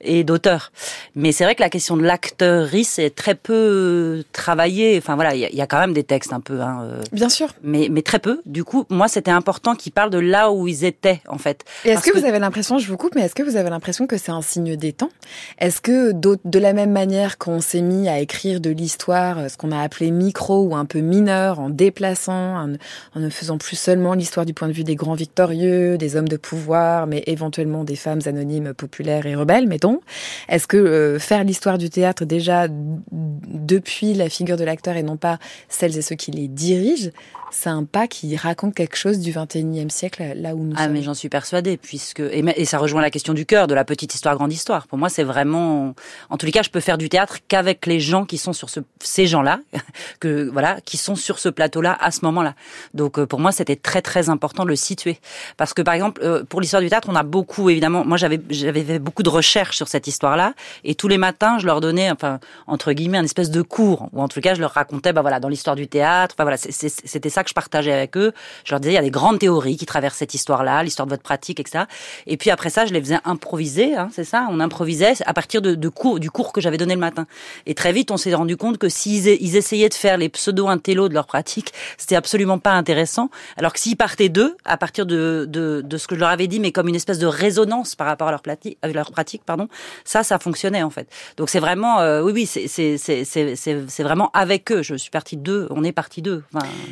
[0.00, 0.72] et d'auteurs.
[1.14, 4.98] Mais c'est vrai que la question de l'acteurice est très peu travaillée.
[4.98, 6.60] Enfin voilà, il y, a quand même des textes un peu.
[6.60, 7.48] Hein, euh, Bien sûr.
[7.62, 8.40] Mais, mais très peu.
[8.46, 11.64] Du coup, moi, c'était important qu'ils parlent de là où ils étaient, en fait.
[11.84, 14.16] Est-ce que, vous avez l'impression, je vous coupe, mais est-ce que vous avez l'impression que
[14.16, 15.10] c'est un signe des temps?
[15.58, 19.72] Est-ce que de la même manière qu'on s'est mis à écrire de l'histoire, ce qu'on
[19.72, 24.46] a appelé micro ou un peu mineur, en déplaçant en, ne faisant plus seulement l'histoire
[24.46, 28.20] du point de vue des grands victorieux, des hommes de pouvoir, mais éventuellement des femmes
[28.26, 30.00] anonymes, populaires et rebelles, mettons.
[30.48, 35.16] Est-ce que euh, faire l'histoire du théâtre déjà depuis la figure de l'acteur et non
[35.16, 37.10] pas celles et ceux qui les dirigent,
[37.52, 40.92] c'est un pas qui raconte quelque chose du 21e siècle, là où nous ah, sommes.
[40.92, 43.84] mais j'en suis persuadée, puisque et, et, ça rejoint la question du cœur, de la
[43.84, 44.86] petite histoire, grande histoire.
[44.86, 45.94] Pour moi, c'est vraiment,
[46.30, 48.70] en tous les cas, je peux faire du théâtre qu'avec les gens qui sont sur
[48.70, 49.60] ce, ces gens-là,
[50.20, 52.54] que voilà, qui sont sur ce plateau-là à ce moment-là.
[52.94, 55.18] Donc, euh, pour moi, c'était très très important de le situer,
[55.56, 58.40] parce que par exemple, euh, pour l'histoire du théâtre, on a beaucoup, évidemment, moi j'avais
[58.50, 62.10] j'avais fait beaucoup de recherches sur cette histoire-là, et tous les matins, je leur donnais,
[62.10, 65.20] enfin entre guillemets, un espèce de cours, ou en tout cas, je leur racontais, bah
[65.20, 68.32] voilà, dans l'histoire du théâtre, enfin voilà, c'était ça que je partageais avec eux.
[68.64, 71.12] Je leur disais, il y a des grandes théories qui traversent cette histoire-là, l'histoire de
[71.12, 71.84] votre pratique, etc.
[72.26, 75.62] Et puis après ça, je les faisais improviser, hein, c'est ça, on improvisait à partir
[75.62, 77.26] de, de cours, du cours que j'avais donné le matin.
[77.66, 81.08] Et très vite, on s'est rendu compte que s'ils ils essayaient de faire les pseudo-intellos
[81.08, 83.30] de leur pratique, c'était absolument pas intéressant.
[83.56, 86.46] Alors que s'ils partaient d'eux, à partir de, de, de, ce que je leur avais
[86.46, 89.68] dit, mais comme une espèce de résonance par rapport à leur, pratique, leur pratique, pardon,
[90.04, 91.08] ça, ça fonctionnait en fait.
[91.36, 94.82] Donc c'est vraiment, euh, oui, oui, c'est vraiment avec eux.
[94.82, 96.42] Je suis partie d'eux, on est parti d'eux.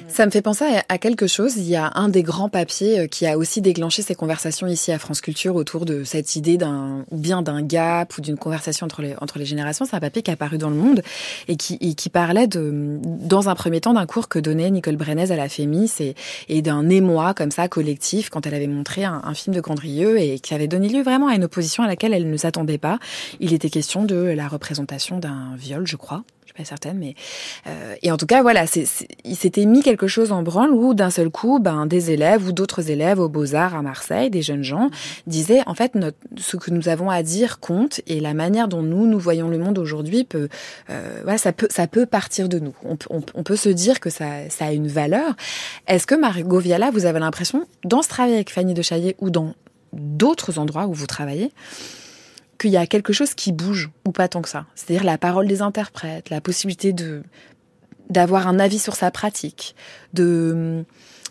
[0.09, 1.57] Ça me fait penser à quelque chose.
[1.57, 4.93] Il y a un des grands papiers euh, qui a aussi déclenché ces conversations ici
[4.93, 9.03] à France Culture autour de cette idée d'un bien d'un gap ou d'une conversation entre
[9.03, 9.85] les entre les générations.
[9.85, 11.03] C'est un papier qui a apparu dans le Monde
[11.49, 15.37] et qui parlait de dans un premier temps d'un cours que donnait Nicole Brenez à
[15.37, 15.91] la Fémis
[16.49, 20.39] et, d'un émoi comme ça collectif quand elle avait montré un, film de Gondrieux et
[20.39, 22.99] qui avait donné lieu vraiment à une opposition à laquelle elle ne s'attendait pas.
[23.39, 26.25] Il était question de la représentation d'un viol, je crois,
[26.61, 27.15] pas certaine, mais
[27.67, 28.85] euh, et en tout cas voilà, c'est,
[29.25, 32.53] il s'était mis quelque chose en branle où d'un seul coup, ben des élèves ou
[32.53, 34.91] d'autres élèves aux Beaux Arts à Marseille, des jeunes gens,
[35.27, 35.93] disaient en fait
[36.37, 39.59] ce que nous avons à dire compte et la manière dont nous nous voyons le
[39.59, 40.49] monde aujourd'hui peut,
[40.91, 42.75] euh, voilà, ça peut ça peut partir de nous.
[42.85, 45.35] On, on, peut se dire que ça ça a une valeur.
[45.87, 49.31] Est-ce que Margot Viala, vous avez l'impression dans ce travail avec Fanny de Chaillet ou
[49.31, 49.55] dans
[49.93, 51.51] d'autres endroits où vous travaillez,
[52.61, 54.67] qu'il y a quelque chose qui bouge, ou pas tant que ça.
[54.75, 57.23] C'est-à-dire la parole des interprètes, la possibilité de
[58.09, 59.77] d'avoir un avis sur sa pratique,
[60.15, 60.85] de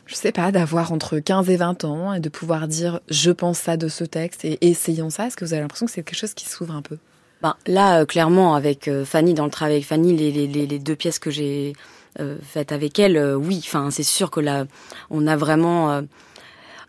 [0.05, 3.59] je sais pas, d'avoir entre 15 et 20 ans et de pouvoir dire je pense
[3.59, 5.27] ça de ce texte et essayons ça.
[5.27, 6.97] Est-ce que vous avez l'impression que c'est quelque chose qui s'ouvre un peu?
[7.41, 10.79] Ben, Là, euh, clairement, avec euh, Fanny, dans le travail avec Fanny, les, les, les
[10.79, 11.73] deux pièces que j'ai
[12.19, 14.65] euh, faites avec elle, oui, enfin, c'est sûr que là,
[15.09, 16.01] on a vraiment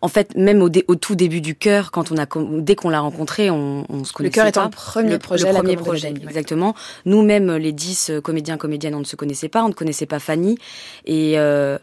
[0.03, 2.27] en fait, même au, au tout début du cœur, quand on a
[2.61, 4.31] dès qu'on l'a rencontré, on, on se connaissait.
[4.31, 5.47] Le cœur est un premier projet.
[5.49, 6.75] Le premier projet, exactement.
[7.05, 10.19] Nous-mêmes, les dix euh, comédiens comédiennes, on ne se connaissait pas, on ne connaissait pas
[10.19, 10.57] Fanny,
[11.05, 11.79] et euh,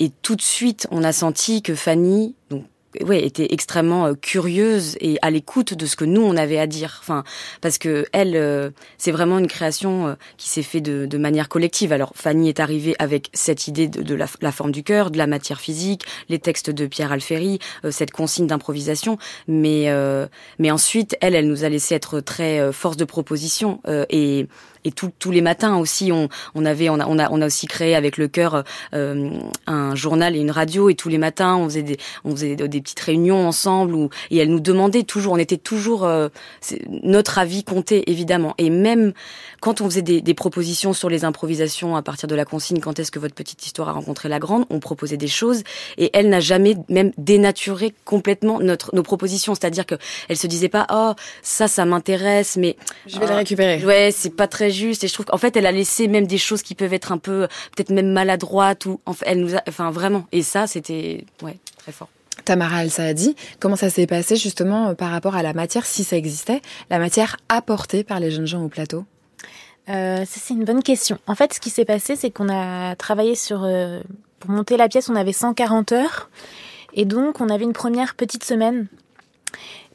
[0.00, 2.64] et tout de suite, on a senti que Fanny, donc
[3.02, 6.66] ouais, était extrêmement euh, curieuse et à l'écoute de ce que nous on avait à
[6.66, 6.98] dire.
[7.00, 7.24] Enfin,
[7.60, 11.48] parce que elle, euh, c'est vraiment une création euh, qui s'est fait de, de, manière
[11.48, 11.92] collective.
[11.92, 15.60] Alors Fanny est arrivée avec cette idée de, la, forme du cœur, de la matière
[15.60, 17.58] physique, les textes de Pierre Alféry,
[17.90, 19.18] cette consigne d'improvisation.
[19.48, 19.88] Mais
[20.58, 23.80] mais ensuite, elle, elle nous a laissé être très force de proposition
[24.10, 24.46] et
[24.84, 27.66] et tous les matins aussi, on, on avait, on a, on a, on a aussi
[27.66, 29.30] créé avec le cœur euh,
[29.66, 30.90] un journal et une radio.
[30.90, 33.94] Et tous les matins, on faisait des, on faisait des petites réunions ensemble.
[33.94, 36.28] Où, et elle nous demandait toujours, on était toujours, euh,
[37.02, 38.54] notre avis comptait évidemment.
[38.58, 39.12] Et même
[39.60, 42.98] quand on faisait des, des, propositions sur les improvisations à partir de la consigne, quand
[42.98, 45.62] est-ce que votre petite histoire a rencontré la grande, on proposait des choses.
[45.96, 49.54] Et elle n'a jamais même dénaturé complètement notre, nos propositions.
[49.54, 49.94] C'est-à-dire que
[50.28, 53.82] elle se disait pas, oh ça, ça m'intéresse, mais je vais les récupérer.
[53.84, 56.38] Ouais, c'est pas très juste et je trouve qu'en fait elle a laissé même des
[56.38, 59.62] choses qui peuvent être un peu peut-être même maladroites ou en fait, elle nous a
[59.68, 62.08] enfin vraiment et ça c'était ouais très fort.
[62.44, 66.16] Tamara Al-Saadi, comment ça s'est passé justement euh, par rapport à la matière, si ça
[66.16, 66.60] existait,
[66.90, 69.04] la matière apportée par les jeunes gens au plateau?
[69.88, 71.18] Euh, Ça c'est une bonne question.
[71.26, 73.62] En fait, ce qui s'est passé, c'est qu'on a travaillé sur...
[73.64, 74.00] Euh,
[74.40, 76.28] pour monter la pièce, on avait 140 heures.
[76.92, 78.88] Et donc, on avait une première petite semaine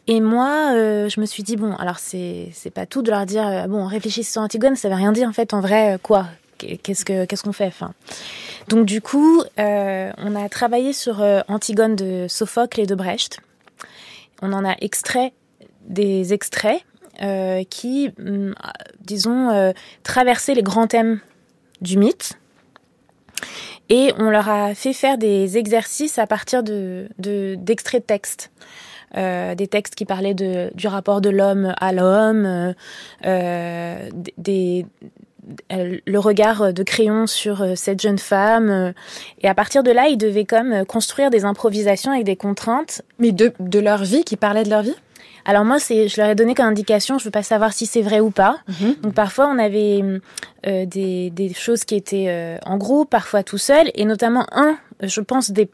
[0.09, 3.27] et moi, euh, je me suis dit, bon, alors c'est, c'est pas tout de leur
[3.27, 5.97] dire, euh, bon, réfléchissez sur Antigone, ça veut rien dire en fait, en vrai, euh,
[6.01, 6.25] quoi?
[6.57, 7.71] Qu'est-ce, que, qu'est-ce qu'on fait
[8.67, 13.39] Donc du coup, on a travaillé sur Antigone de Sophocle et de Brecht.
[14.41, 15.31] On en a extrait
[15.83, 16.81] des extraits
[17.69, 18.55] qui, mm,
[18.99, 21.21] disons, traversaient les grands thèmes
[21.79, 22.37] du mythe.
[23.87, 28.51] Et on leur a fait faire des exercices à partir de, de, d'extraits de texte.
[29.17, 32.73] Euh, des textes qui parlaient de, du rapport de l'homme à l'homme, euh,
[33.25, 34.85] euh des,
[35.69, 38.93] le regard de crayon sur euh, cette jeune femme.
[39.41, 43.01] Et à partir de là, ils devaient comme construire des improvisations avec des contraintes.
[43.17, 44.95] Mais de, de leur vie, qui parlaient de leur vie?
[45.45, 48.01] Alors moi, c'est, je leur ai donné comme indication, je veux pas savoir si c'est
[48.01, 48.59] vrai ou pas.
[48.67, 48.95] Mhm.
[49.01, 50.03] Donc parfois, on avait
[50.67, 54.77] euh, des, des, choses qui étaient euh, en groupe, parfois tout seul, et notamment un
[55.01, 55.69] je pense, des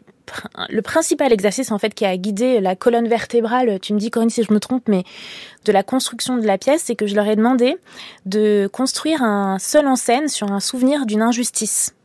[0.69, 4.29] le principal exercice en fait qui a guidé la colonne vertébrale, tu me dis Corinne
[4.29, 5.03] si je me trompe, mais
[5.65, 7.77] de la construction de la pièce, c'est que je leur ai demandé
[8.25, 11.95] de construire un seul en scène sur un souvenir d'une injustice.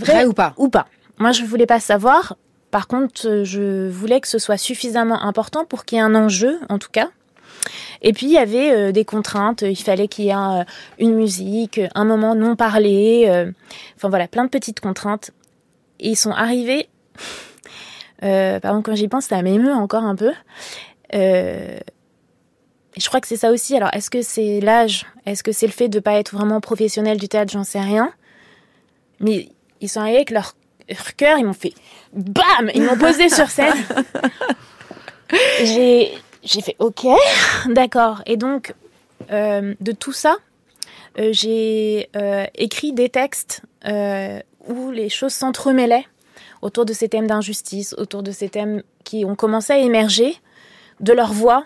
[0.00, 0.54] Vrai, ou pas?
[0.56, 0.86] Ou pas.
[1.18, 2.36] Moi, je voulais pas savoir.
[2.70, 6.58] Par contre, je voulais que ce soit suffisamment important pour qu'il y ait un enjeu,
[6.68, 7.08] en tout cas.
[8.02, 10.64] Et puis il y avait euh, des contraintes, il fallait qu'il y ait euh,
[10.98, 13.50] une musique, un moment non parlé, euh,
[13.96, 15.30] enfin voilà, plein de petites contraintes.
[15.98, 16.88] Et ils sont arrivés
[18.22, 20.32] euh, par exemple, quand j'y pense, ça m'émeut encore un peu.
[21.14, 21.78] Euh,
[22.96, 23.76] je crois que c'est ça aussi.
[23.76, 25.06] Alors, est-ce que c'est l'âge?
[25.26, 27.52] Est-ce que c'est le fait de ne pas être vraiment professionnel du théâtre?
[27.52, 28.12] J'en sais rien.
[29.20, 29.48] Mais
[29.80, 30.54] ils sont arrivés avec leur,
[31.16, 31.74] cœur, ils m'ont fait
[32.12, 33.74] BAM Ils m'ont posé sur scène.
[36.46, 37.06] J'ai fait OK,
[37.66, 38.22] d'accord.
[38.26, 38.74] Et donc,
[39.30, 40.36] euh, de tout ça,
[41.18, 43.62] euh, j'ai euh, écrit des textes
[44.68, 46.06] où les choses s'entremêlaient
[46.62, 50.40] autour de ces thèmes d'injustice, autour de ces thèmes qui ont commencé à émerger
[51.00, 51.64] de leur voix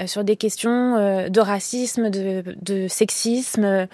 [0.00, 3.88] euh, sur des questions euh, de racisme, de, sexisme,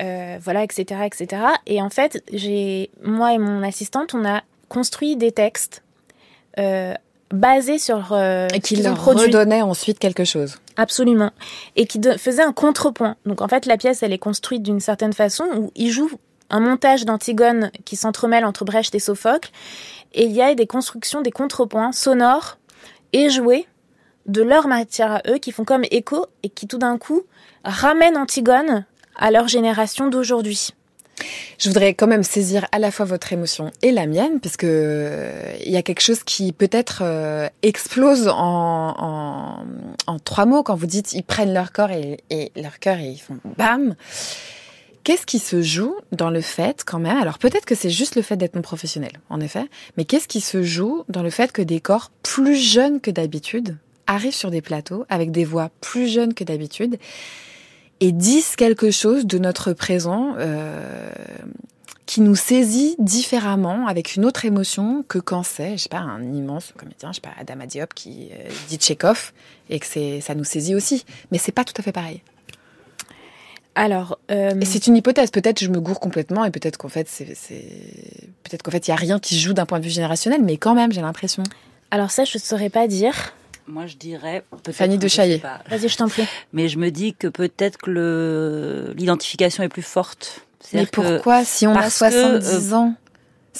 [0.00, 1.42] euh, voilà, etc., etc.
[1.66, 5.82] Et en fait, j'ai moi et mon assistante, on a construit des textes
[7.32, 10.56] basés sur et qui leur redonnaient ensuite quelque chose.
[10.76, 11.30] Absolument,
[11.76, 13.16] et qui faisaient un contrepoint.
[13.26, 16.10] Donc en fait, la pièce, elle est construite d'une certaine façon où ils jouent
[16.50, 19.50] un montage d'Antigone qui s'entremêle entre Brecht et Sophocle,
[20.12, 22.58] et il y a des constructions, des contrepoints sonores
[23.12, 23.66] et joués
[24.26, 27.22] de leur matière à eux qui font comme écho et qui tout d'un coup
[27.64, 30.70] ramènent Antigone à leur génération d'aujourd'hui.
[31.58, 34.66] Je voudrais quand même saisir à la fois votre émotion et la mienne, parce que
[34.68, 39.64] euh, il y a quelque chose qui peut-être euh, explose en,
[40.24, 42.18] trois mots quand vous dites ils prennent leur corps et
[42.56, 43.94] leur cœur et ils font bam.
[45.04, 48.22] Qu'est-ce qui se joue dans le fait quand même Alors peut-être que c'est juste le
[48.22, 49.66] fait d'être non professionnel, en effet,
[49.98, 53.76] mais qu'est-ce qui se joue dans le fait que des corps plus jeunes que d'habitude
[54.06, 56.98] arrivent sur des plateaux avec des voix plus jeunes que d'habitude
[58.00, 61.10] et disent quelque chose de notre présent euh,
[62.06, 66.32] qui nous saisit différemment, avec une autre émotion que quand c'est, je sais pas, un
[66.32, 69.32] immense comédien, je sais pas, Adam Diop qui euh, dit Tchekhov
[69.68, 72.22] et que c'est ça nous saisit aussi, mais c'est pas tout à fait pareil.
[73.74, 74.52] Alors, euh...
[74.64, 75.30] c'est une hypothèse.
[75.30, 78.94] Peut-être je me gourre complètement et peut-être qu'en fait c'est, peut-être qu'en fait il y
[78.94, 81.42] a rien qui joue d'un point de vue générationnel, mais quand même j'ai l'impression.
[81.90, 83.14] Alors ça je ne saurais pas dire.
[83.66, 84.44] Moi je dirais.
[84.70, 85.42] Fanny de Chaillet.
[85.68, 86.24] Vas-y je t'en prie.
[86.52, 90.46] Mais je me dis que peut-être que le l'identification est plus forte.
[90.72, 92.94] Mais pourquoi si on a 70 euh, ans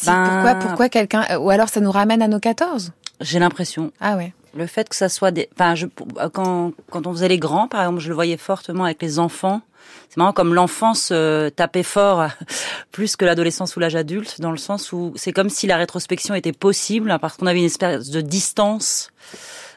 [0.07, 0.25] ben...
[0.25, 3.93] Pourquoi pourquoi quelqu'un euh, ou alors ça nous ramène à nos 14 J'ai l'impression.
[4.01, 4.33] Ah ouais.
[4.57, 5.87] Le fait que ça soit des, enfin, je,
[6.33, 9.63] quand quand on faisait les grands, par exemple, je le voyais fortement avec les enfants
[10.09, 12.29] c'est marrant comme l'enfance euh, tapait fort
[12.93, 16.35] plus que l'adolescence ou l'âge adulte, dans le sens où c'est comme si la rétrospection
[16.35, 19.11] était possible parce qu'on avait une espèce de distance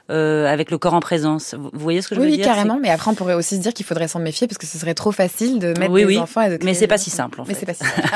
[0.09, 1.53] euh, avec le corps en présence.
[1.53, 2.37] Vous voyez ce que je veux dire?
[2.37, 2.79] Oui, carrément.
[2.81, 4.93] Mais après, on pourrait aussi se dire qu'il faudrait s'en méfier parce que ce serait
[4.93, 7.41] trop facile de mettre des enfants et de Mais c'est pas si simple.
[7.41, 8.07] En mais c'est pas si simple.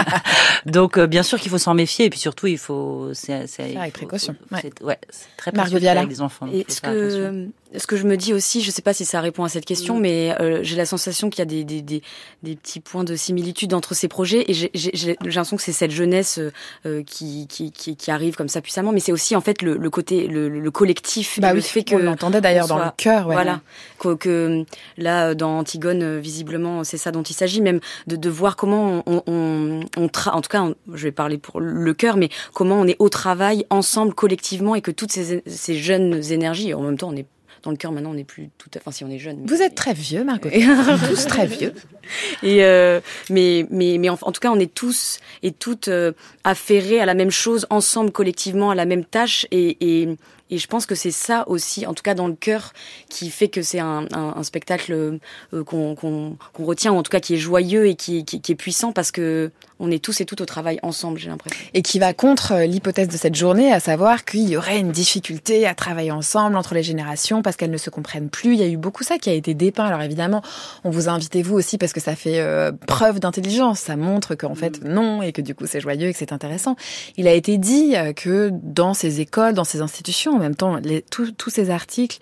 [0.66, 3.10] Donc, euh, bien sûr qu'il faut s'en méfier et puis surtout, il faut.
[3.14, 4.36] C'est, avec précaution.
[4.52, 6.02] Ouais, ouais c'est très Mario Viala.
[6.02, 6.48] avec des enfants.
[6.52, 9.44] Et ce que ce que je me dis aussi, je sais pas si ça répond
[9.44, 10.02] à cette question, mm.
[10.02, 12.02] mais euh, j'ai la sensation qu'il y a des, des, des,
[12.44, 16.40] des, petits points de similitude entre ces projets et j'ai l'impression que c'est cette jeunesse
[16.86, 19.78] euh, qui, qui, qui, qui, arrive comme ça puissamment, mais c'est aussi en fait le,
[19.78, 23.28] le côté le, le collectif, bah le fait que on l'entendait d'ailleurs dans le cœur,
[23.28, 23.34] ouais.
[23.34, 23.62] voilà,
[24.00, 24.66] que, que,
[24.98, 29.24] là dans Antigone visiblement c'est ça dont il s'agit, même de, de voir comment on,
[29.28, 32.88] on, on tra en tout cas je vais parler pour le cœur, mais comment on
[32.88, 37.10] est au travail ensemble collectivement et que toutes ces, ces jeunes énergies, en même temps
[37.10, 37.26] on est
[37.64, 39.62] dans le cœur maintenant on n'est plus tout à enfin si on est jeune vous
[39.62, 40.50] êtes très vieux Margot
[41.08, 41.74] tous très vieux
[42.44, 46.12] et euh, mais mais mais en, tout cas on est tous et toutes euh,
[46.44, 50.18] affairés à la même chose ensemble collectivement à la même tâche et, et
[50.52, 52.74] et je pense que c'est ça aussi, en tout cas dans le cœur,
[53.10, 55.20] qui fait que c'est un, un, un, spectacle
[55.54, 58.56] euh, qu'on retient, ou en tout cas qui est joyeux et qui, qui, qui est
[58.56, 61.60] puissant parce que on est tous et toutes au travail ensemble, j'ai l'impression.
[61.74, 64.92] Et qui va contre euh, l'hypothèse de cette journée, à savoir qu'il y aurait une
[64.92, 68.54] difficulté à travailler ensemble entre les générations parce qu'elles ne se comprennent plus.
[68.54, 69.86] Il y a eu beaucoup ça qui a été dépeint.
[69.86, 70.44] Alors évidemment,
[70.84, 73.80] on vous a invité vous aussi parce que ça fait euh, preuve d'intelligence.
[73.80, 74.88] Ça montre qu'en fait, mm.
[74.88, 76.76] non, et que du coup c'est joyeux et que c'est intéressant.
[77.18, 81.70] Il a été dit que dans ces écoles, dans ces institutions, même temps tous ces
[81.70, 82.18] articles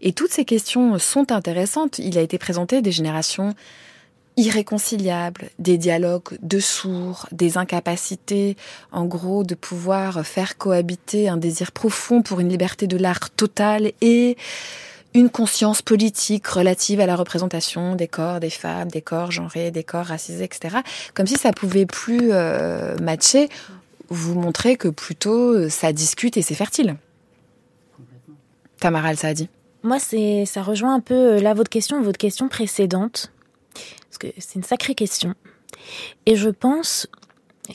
[0.00, 1.98] et toutes ces questions sont intéressantes.
[1.98, 3.54] Il a été présenté des générations
[4.36, 8.56] irréconciliables, des dialogues de sourds, des incapacités,
[8.92, 13.92] en gros, de pouvoir faire cohabiter un désir profond pour une liberté de l'art totale
[14.02, 14.36] et
[15.14, 19.84] une conscience politique relative à la représentation des corps des femmes, des corps genrés, des
[19.84, 20.76] corps racisés, etc.
[21.14, 23.48] Comme si ça pouvait plus euh, matcher
[24.08, 26.96] vous montrez que plutôt ça discute et c'est fertile.
[28.80, 29.48] Tamara ça a dit.
[29.82, 33.30] Moi, ça rejoint un peu là votre question, votre question précédente,
[34.08, 35.34] parce que c'est une sacrée question.
[36.26, 37.06] Et je pense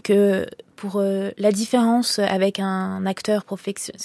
[0.03, 4.01] que pour euh, la différence avec un acteur professionnel,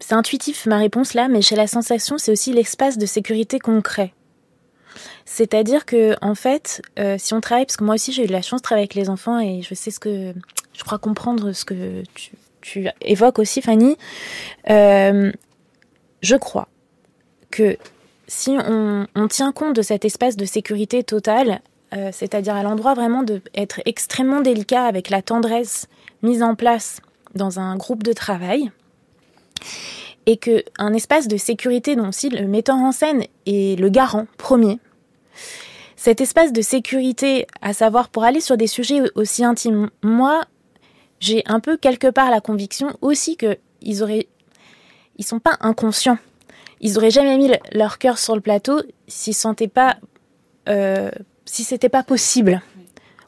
[0.00, 4.12] c'est intuitif ma réponse là, mais chez la sensation, c'est aussi l'espace de sécurité concret.
[5.24, 8.32] C'est-à-dire que en fait, euh, si on travaille, parce que moi aussi j'ai eu de
[8.32, 10.34] la chance de travailler avec les enfants et je sais ce que
[10.72, 12.32] je crois comprendre ce que tu,
[12.64, 13.96] tu évoques aussi, Fanny.
[14.70, 15.30] Euh,
[16.22, 16.68] je crois
[17.50, 17.76] que
[18.26, 21.60] si on, tient compte de cet espace de sécurité totale,
[21.94, 25.88] euh, c'est-à-dire à, l'endroit vraiment d'être extrêmement délicat avec la tendresse
[26.22, 27.00] mise en place
[27.34, 28.70] dans un groupe de travail,
[30.26, 34.26] et que un espace de sécurité dont aussi le metteur en scène est le garant
[34.38, 34.78] premier.
[35.96, 40.44] Cet espace de sécurité, à savoir pour aller sur des sujets aussi intimes, moi,
[41.24, 44.28] j'ai un peu quelque part la conviction aussi que ils auraient,
[45.16, 46.18] ils sont pas inconscients.
[46.80, 49.96] Ils auraient jamais mis leur cœur sur le plateau s'ils sentaient pas,
[50.68, 51.10] euh,
[51.46, 52.60] si c'était pas possible.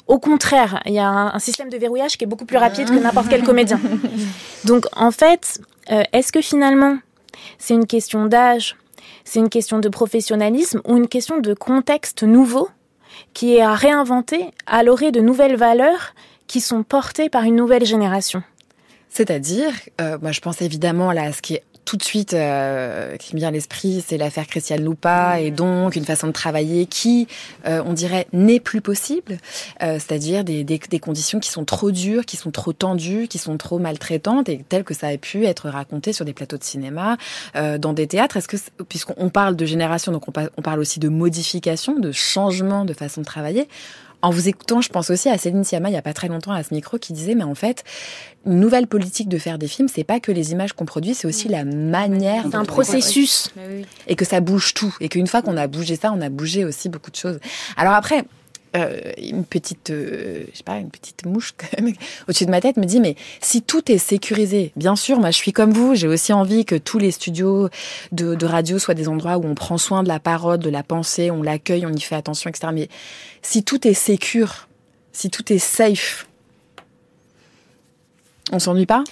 [0.06, 2.98] Au contraire, il y a un, système de verrouillage qui est beaucoup plus rapide que
[2.98, 3.80] n'importe quel comédien.
[4.64, 6.98] Donc en fait, euh, est-ce que finalement
[7.58, 8.76] c'est une question d'âge,
[9.24, 12.68] c'est une question de professionnalisme ou une question de contexte nouveau
[13.32, 16.14] qui est à réinventer à l'orée de nouvelles valeurs
[16.46, 18.42] qui sont portées par une nouvelle génération.
[19.08, 23.16] C'est-à-dire, euh, moi je pense évidemment là à ce qui est tout de suite euh,
[23.16, 26.84] qui me vient à l'esprit, c'est l'affaire Christiane Loupa et donc une façon de travailler
[26.86, 27.28] qui,
[27.66, 29.38] euh, on dirait, n'est plus possible,
[29.82, 33.38] euh, c'est-à-dire des, des, des, conditions qui sont trop dures, qui sont trop tendues, qui
[33.38, 36.64] sont trop maltraitantes et telles que ça a pu être raconté sur des plateaux de
[36.64, 37.16] cinéma,
[37.54, 38.36] euh, dans des théâtres.
[38.36, 38.56] Est-ce que,
[38.88, 43.20] puisqu'on parle de génération, donc on, on parle aussi de modification, de changement de façon
[43.20, 43.68] de travailler,
[44.22, 46.52] en vous écoutant, je pense aussi à Céline Sciamma il y a pas très longtemps
[46.52, 47.84] à ce micro qui disait mais en fait
[48.46, 51.26] une nouvelle politique de faire des films, c'est pas que les images qu'on produit, c'est
[51.26, 52.44] aussi la manière.
[52.48, 53.50] C'est un processus.
[54.06, 54.94] Et que ça bouge tout.
[55.00, 57.40] Et qu'une fois qu'on a bougé ça, on a bougé aussi beaucoup de choses.
[57.76, 58.24] Alors après,
[58.76, 61.54] euh, une petite, euh, je sais pas, une petite mouche
[62.28, 65.36] au-dessus de ma tête me dit mais si tout est sécurisé, bien sûr, moi je
[65.36, 67.68] suis comme vous, j'ai aussi envie que tous les studios
[68.12, 71.30] de, radio soient des endroits où on prend soin de la parole, de la pensée,
[71.30, 72.68] on l'accueille, on y fait attention, etc.
[72.72, 72.88] Mais
[73.42, 74.68] si tout est sécure,
[75.12, 76.28] si tout est safe,
[78.52, 79.02] on s'ennuie pas?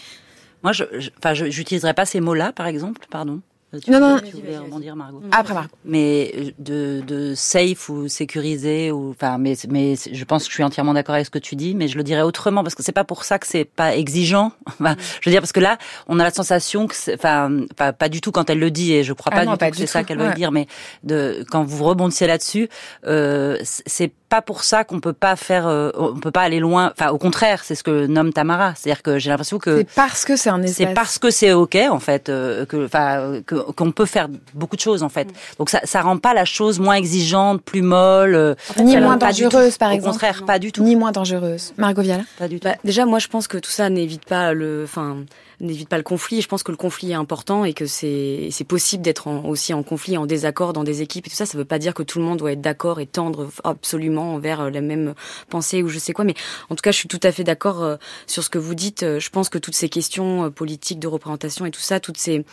[0.62, 0.84] Moi, je,
[1.18, 3.40] enfin, je, j'utiliserais pas ces mots-là, par exemple, pardon.
[3.82, 5.22] Tu non, non, tu voulais rebondir, Margot.
[5.32, 5.70] Après, Margot.
[5.84, 10.62] Mais de, de safe ou sécurisé ou, enfin, mais, mais je pense que je suis
[10.62, 12.92] entièrement d'accord avec ce que tu dis, mais je le dirais autrement parce que c'est
[12.92, 14.52] pas pour ça que c'est pas exigeant.
[14.80, 18.08] Enfin, je veux dire parce que là, on a la sensation que, enfin, pas, pas
[18.08, 19.72] du tout quand elle le dit et je crois pas ah non, du pas tout
[19.72, 20.28] que c'est ça qu'elle Ouais.
[20.28, 20.66] veut dire, mais
[21.04, 22.68] de quand vous rebondissez là-dessus,
[23.06, 26.92] euh, c'est pas pour ça qu'on peut pas faire, euh, on peut pas aller loin.
[26.98, 28.74] Enfin, au contraire, c'est ce que nomme Tamara.
[28.74, 30.76] C'est-à-dire que j'ai l'impression que C'est parce que c'est un espace.
[30.88, 34.28] c'est parce que c'est ok en fait euh, que enfin euh, que- qu'on peut faire
[34.54, 35.28] beaucoup de choses en fait.
[35.58, 39.78] Donc ça ça rend pas la chose moins exigeante, plus molle, euh, Ni moins dangereuse,
[39.78, 40.12] par Au exemple.
[40.12, 40.82] contraire, pas du tout.
[40.82, 41.72] Ni moins dangereuse.
[41.76, 42.68] Margot Viala Pas du tout.
[42.68, 45.18] Bah, déjà, moi, je pense que tout ça n'évite pas le, enfin,
[45.66, 46.40] n'évite pas le conflit.
[46.40, 50.16] Je pense que le conflit est important et que c'est, possible d'être aussi en conflit,
[50.16, 51.46] en désaccord dans des équipes et tout ça.
[51.46, 54.70] Ça veut pas dire que tout le monde doit être d'accord et tendre absolument vers
[54.70, 55.14] la même
[55.50, 56.24] pensée ou je sais quoi.
[56.24, 56.34] Mais
[56.70, 57.96] en tout cas, je suis tout à fait d'accord euh,
[58.26, 59.02] sur ce que vous dites.
[59.02, 62.18] Euh, Je pense que toutes ces questions euh, politiques de représentation et tout ça, toutes
[62.18, 62.44] ces,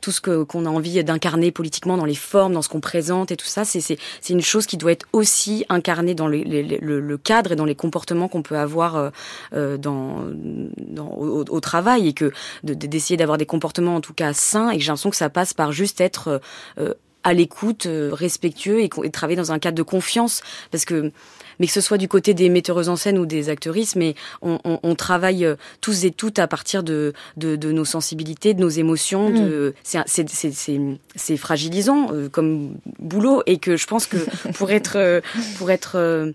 [0.00, 3.36] tout ce qu'on a envie d'incarner politiquement dans les formes, dans ce qu'on présente et
[3.36, 3.98] tout ça, c'est
[4.28, 7.74] une chose qui doit être aussi incarnée dans les- le, le cadre et dans les
[7.74, 9.10] comportements qu'on peut avoir euh,
[9.54, 10.24] euh, dans,
[10.78, 12.32] dans au, au travail et que
[12.64, 15.16] de- de- d'essayer d'avoir des comportements en tout cas sains et que j'ai l'impression que
[15.16, 16.38] ça passe par juste être euh,
[16.78, 21.10] euh, à l'écoute, euh, respectueux et, travailler dans un cadre de confiance parce que
[21.58, 24.58] mais que ce soit du côté des metteuses en scène ou des actrices, mais on,
[24.64, 25.48] on, on travaille
[25.80, 29.30] tous et toutes à partir de, de, de nos sensibilités, de nos émotions.
[29.30, 34.18] De, c'est, fragilisant euh, comme boulot et que je pense que
[34.52, 35.22] pour être,
[35.56, 36.32] pour être euh,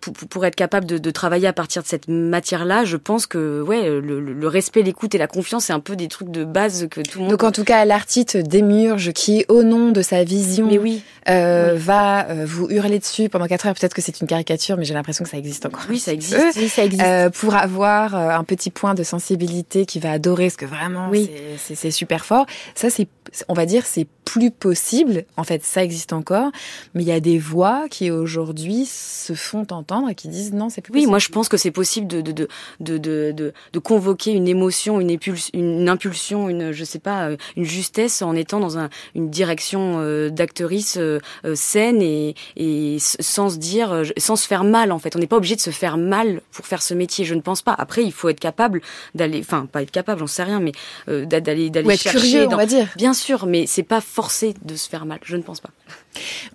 [0.00, 3.62] pour, pour- être capable de, de travailler à partir de cette matière-là, je pense que
[3.62, 6.86] ouais, le, le- respect, l'écoute et la confiance, c'est un peu des trucs de base
[6.90, 7.30] que tout le monde.
[7.30, 11.74] Donc en tout cas, l'artiste Démurge, qui au nom de sa vision mais oui, euh,
[11.78, 14.94] va euh, vous hurler dessus pendant 4 heures, peut-être que c'est une caricature, mais j'ai
[14.94, 15.82] l'impression que ça existe encore.
[15.88, 16.36] oui, ça existe.
[16.36, 16.60] peu.
[16.60, 17.02] Oui, ça existe.
[17.02, 21.08] Euh, pour avoir euh, un petit point de sensibilité qui va adorer ce que vraiment
[21.10, 21.30] Oui.
[21.58, 22.46] c'est- super fort.
[22.74, 23.06] Ça, c'est,
[23.48, 25.24] on va dire, c'est plus possible.
[25.36, 26.50] En fait, ça existe encore,
[26.94, 29.66] mais il y a des voix qui aujourd'hui se font
[30.08, 31.10] et qui disent non, c'est plus Oui, possible.
[31.10, 32.48] moi je pense que c'est possible de de, de,
[32.80, 37.28] de, de, de, de convoquer une émotion, une, épulse, une impulsion, une je sais pas,
[37.28, 41.18] euh, une justesse en étant dans un, une direction euh, d'actrice euh,
[41.54, 45.14] saine et, et sans se dire, sans se faire mal en fait.
[45.16, 47.24] On n'est pas obligé de se faire mal pour faire ce métier.
[47.24, 47.74] Je ne pense pas.
[47.76, 48.80] Après, il faut être capable
[49.14, 50.72] d'aller, enfin pas être capable, j'en sais rien, mais
[51.06, 52.18] d'aller d'aller chercher.
[52.18, 52.88] Curieux, on va dire.
[52.96, 55.18] Bien sûr, mais c'est pas forcé de se faire mal.
[55.24, 55.70] Je ne pense pas.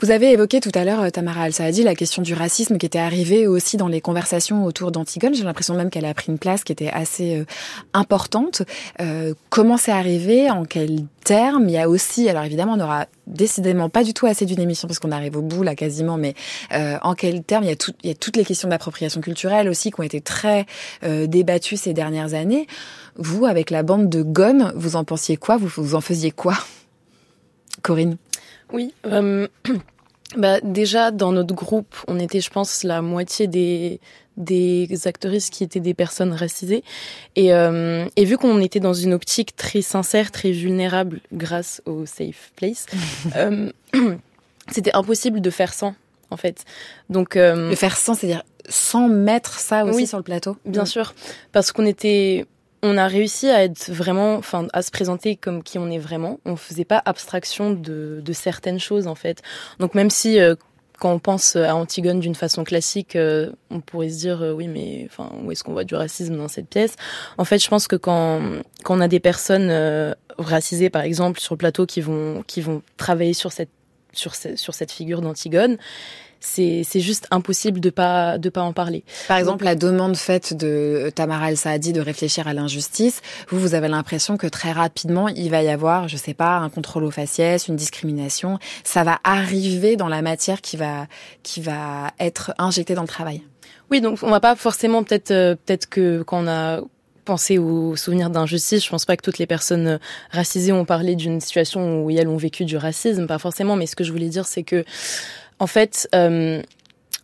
[0.01, 3.47] Vous avez évoqué tout à l'heure, Tamara Al-Saadi, la question du racisme qui était arrivée
[3.47, 5.33] aussi dans les conversations autour d'Antigone.
[5.33, 7.43] J'ai l'impression même qu'elle a pris une place qui était assez
[7.93, 8.63] importante.
[9.01, 10.49] Euh, comment c'est arrivé?
[10.49, 11.67] En quels termes?
[11.67, 14.87] Il y a aussi, alors évidemment, on n'aura décidément pas du tout assez d'une émission
[14.87, 16.33] parce qu'on arrive au bout là quasiment, mais
[16.73, 17.63] euh, en quels termes?
[17.63, 20.65] Il il y a toutes les questions d'appropriation culturelle aussi qui ont été très
[21.03, 22.67] euh, débattues ces dernières années.
[23.15, 25.57] Vous, avec la bande de Gone, vous en pensiez quoi?
[25.57, 26.55] Vous, vous en faisiez quoi?
[27.81, 28.17] Corinne?
[28.71, 28.93] Oui.
[29.05, 29.47] Euh,
[30.37, 33.99] bah, déjà, dans notre groupe, on était, je pense, la moitié des,
[34.37, 36.83] des actrices qui étaient des personnes racisées.
[37.35, 42.05] Et, euh, et vu qu'on était dans une optique très sincère, très vulnérable grâce au
[42.05, 42.85] Safe Place,
[43.35, 43.71] euh,
[44.71, 45.95] c'était impossible de faire sans,
[46.29, 46.65] en fait.
[47.09, 50.55] Donc, de faire sans, c'est-à-dire sans mettre ça aussi sur le plateau?
[50.65, 51.15] Bien sûr,
[51.51, 52.45] parce qu'on était
[52.81, 56.39] on a réussi à être vraiment, enfin, à se présenter comme qui on est vraiment.
[56.45, 59.41] On faisait pas abstraction de, de certaines choses en fait.
[59.79, 60.55] Donc même si euh,
[60.99, 64.67] quand on pense à Antigone d'une façon classique, euh, on pourrait se dire euh, oui,
[64.67, 66.95] mais enfin, où est-ce qu'on voit du racisme dans cette pièce?
[67.37, 68.41] En fait, je pense que quand,
[68.83, 72.61] quand on a des personnes euh, racisées, par exemple, sur le plateau, qui vont qui
[72.61, 73.69] vont travailler sur cette
[74.11, 75.77] sur, sur cette figure d'Antigone,
[76.39, 79.03] c'est juste impossible de pas de pas en parler.
[79.27, 83.73] Par exemple, la demande faite de Tamara El Saadi de réfléchir à l'injustice, vous vous
[83.73, 87.11] avez l'impression que très rapidement il va y avoir, je sais pas, un contrôle aux
[87.11, 91.07] faciès, une discrimination, ça va arriver dans la matière qui va
[91.43, 93.41] qui va être injectée dans le travail.
[93.91, 96.81] Oui, donc on va pas forcément peut-être euh, peut-être que quand on a
[97.29, 98.83] pensé aux souvenirs d'injustice.
[98.83, 99.97] Je pense pas que toutes les personnes euh,
[100.31, 103.75] racisées ont parlé d'une situation où elles ont vécu du racisme, pas forcément.
[103.75, 104.83] Mais ce que je voulais dire, c'est que
[105.59, 106.61] en fait, euh,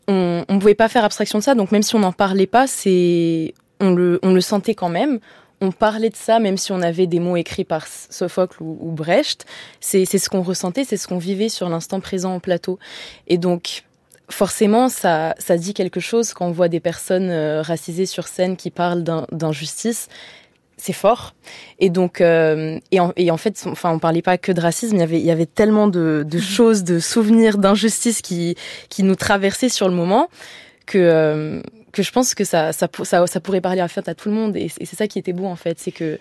[0.07, 1.55] on ne pouvait pas faire abstraction de ça.
[1.55, 5.19] Donc même si on n'en parlait pas, c'est on le, sentait quand même.
[5.61, 9.45] On parlait de ça, même si on avait des mots écrits par Sophocle ou, Brecht.
[9.79, 12.77] C'est ce qu'on ressentait, c'est ce qu'on vivait sur l'instant présent au plateau.
[13.27, 13.83] Et donc,
[14.29, 18.57] forcément, ça, ça dit quelque chose quand on voit des personnes euh, racisées sur scène
[18.57, 20.09] qui parlent d'injustice
[20.77, 21.33] c'est fort.
[21.79, 24.95] Et donc, euh, et, en, et, en, fait, enfin, on parlait pas que de racisme.
[24.95, 28.55] Il y avait, il y avait tellement de, de choses, de souvenirs, d'injustices qui,
[28.89, 30.29] qui nous traversaient sur le moment
[30.85, 31.61] que, euh,
[31.91, 34.35] que je pense que ça, ça, ça, ça, pourrait parler à faire à tout le
[34.35, 34.55] monde.
[34.55, 36.19] Et, c'est ça qui était beau en fait, c'est que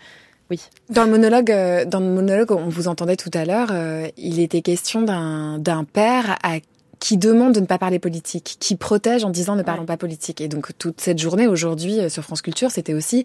[0.51, 0.61] oui.
[0.91, 3.73] Dans le monologue, euh, dans le monologue, on vous entendait tout à l'heure,
[4.17, 6.59] il était question d'un d'un père à
[7.05, 10.41] qui demande de ne pas parler politique, qui protège en disant ne parlons pas politique.
[10.41, 13.25] Et donc toute cette journée aujourd'hui euh, sur France Culture, c'était aussi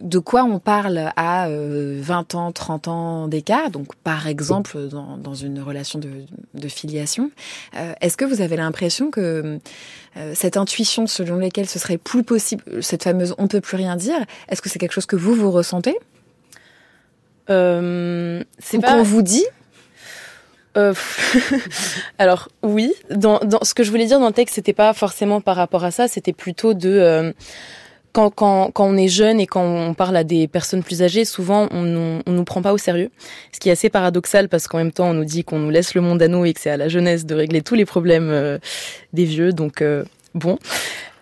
[0.00, 5.16] de quoi on parle à 20 euh, ans, 30 ans d'écart, donc par exemple dans,
[5.16, 6.08] dans une relation de,
[6.54, 7.32] de filiation.
[7.74, 9.58] Euh, est-ce que vous avez l'impression que
[10.34, 14.24] cette intuition selon laquelle ce serait plus possible, cette fameuse on peut plus rien dire,
[14.48, 15.96] est-ce que c'est quelque chose que vous vous ressentez?
[17.50, 18.92] Euh, c'est pas...
[18.92, 19.44] qu'on vous dit?
[20.76, 20.94] Euh,
[22.18, 25.40] alors oui, dans, dans, ce que je voulais dire dans le texte, c'était pas forcément
[25.40, 27.32] par rapport à ça, c'était plutôt de euh,
[28.12, 31.24] quand, quand, quand on est jeune et quand on parle à des personnes plus âgées,
[31.24, 33.10] souvent on, on, nous prend pas au sérieux,
[33.52, 35.94] ce qui est assez paradoxal parce qu'en même temps on nous dit qu'on nous laisse
[35.94, 38.30] le monde à nous et que c'est à la jeunesse de régler tous les problèmes
[38.30, 38.58] euh,
[39.12, 39.82] des vieux, donc
[40.34, 40.58] bon.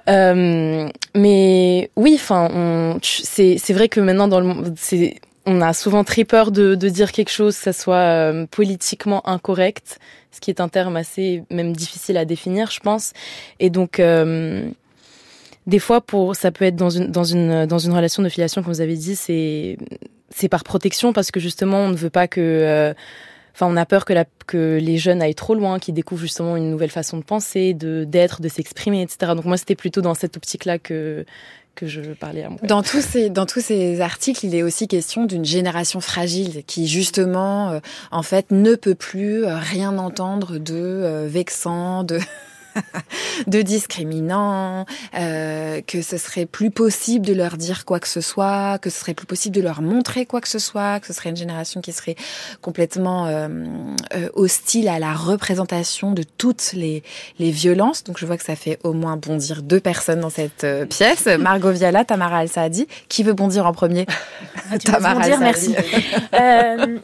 [0.07, 5.17] mais oui, enfin, c'est c'est vrai que maintenant dans le monde, c'est
[5.47, 9.99] on a souvent très peur de, dire quelque chose, que ça soit euh, politiquement incorrect,
[10.33, 13.13] ce qui est un terme assez même difficile à définir, je pense.
[13.61, 14.69] Et donc, euh,
[15.67, 18.63] des fois, pour ça peut être dans une dans une dans une relation de filiation,
[18.63, 19.79] comme vous avez dit, c'est
[20.31, 22.93] c'est par protection parce que justement, on ne veut pas que euh,
[23.57, 26.59] Enfin, on a peur que, la, que les jeunes aillent trop loin, qu'ils découvrent justement
[26.59, 29.33] une nouvelle façon de penser, de d'être, de s'exprimer, etc.
[29.35, 31.25] Donc moi, c'était plutôt dans cette optique-là que
[31.85, 32.01] je.
[32.63, 36.89] Dans tous ces dans tous ces articles, il est aussi question d'une génération fragile qui
[36.89, 42.19] justement euh, en fait ne peut plus euh, rien entendre de euh, vexant, de
[43.47, 44.87] de discriminants,
[45.19, 49.01] euh, que ce serait plus possible de leur dire quoi que ce soit, que ce
[49.01, 51.81] serait plus possible de leur montrer quoi que ce soit, que ce serait une génération
[51.81, 52.17] qui serait
[52.61, 53.49] complètement euh,
[54.15, 57.03] euh, hostile à la représentation de toutes les,
[57.39, 58.05] les violences.
[58.05, 61.27] Donc je vois que ça fait au moins bondir deux personnes dans cette pièce.
[61.39, 62.87] Margot Viala, Tamara Al-Saadi.
[63.09, 64.07] Qui veut bondir en premier?
[64.71, 65.75] Ah, Tamara bondir, merci.
[66.35, 66.99] Euh,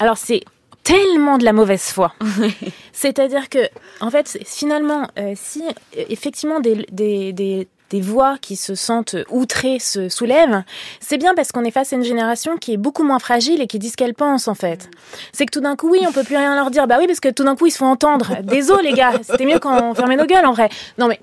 [0.00, 0.42] alors c'est
[0.88, 2.14] tellement de la mauvaise foi.
[2.92, 3.58] C'est-à-dire que,
[4.00, 5.62] en fait, finalement, euh, si
[5.92, 10.62] effectivement des, des, des des voix qui se sentent outrées se soulèvent,
[11.00, 13.66] c'est bien parce qu'on est face à une génération qui est beaucoup moins fragile et
[13.66, 14.90] qui dit ce qu'elle pense en fait.
[15.32, 16.86] C'est que tout d'un coup, oui, on peut plus rien leur dire.
[16.86, 18.36] Bah oui, parce que tout d'un coup, ils se font entendre.
[18.42, 20.68] Désolé les gars, c'était mieux quand on fermait nos gueules en vrai.
[20.98, 21.18] Non mais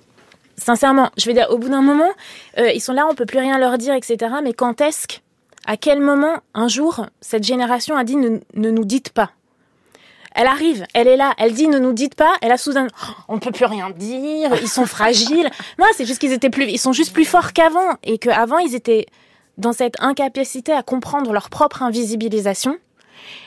[0.57, 2.09] sincèrement, je vais dire, au bout d'un moment,
[2.57, 4.33] euh, ils sont là, on peut plus rien leur dire, etc.
[4.43, 5.05] Mais quand est-ce
[5.67, 9.31] à quel moment, un jour, cette génération a dit ne, ne nous dites pas?
[10.35, 13.11] Elle arrive, elle est là, elle dit ne nous dites pas, elle a soudain oh,
[13.29, 15.49] on ne peut plus rien dire, ils sont fragiles.
[15.79, 18.75] Non, c'est juste qu'ils étaient plus ils sont juste plus forts qu'avant et qu'avant ils
[18.75, 19.05] étaient
[19.57, 22.77] dans cette incapacité à comprendre leur propre invisibilisation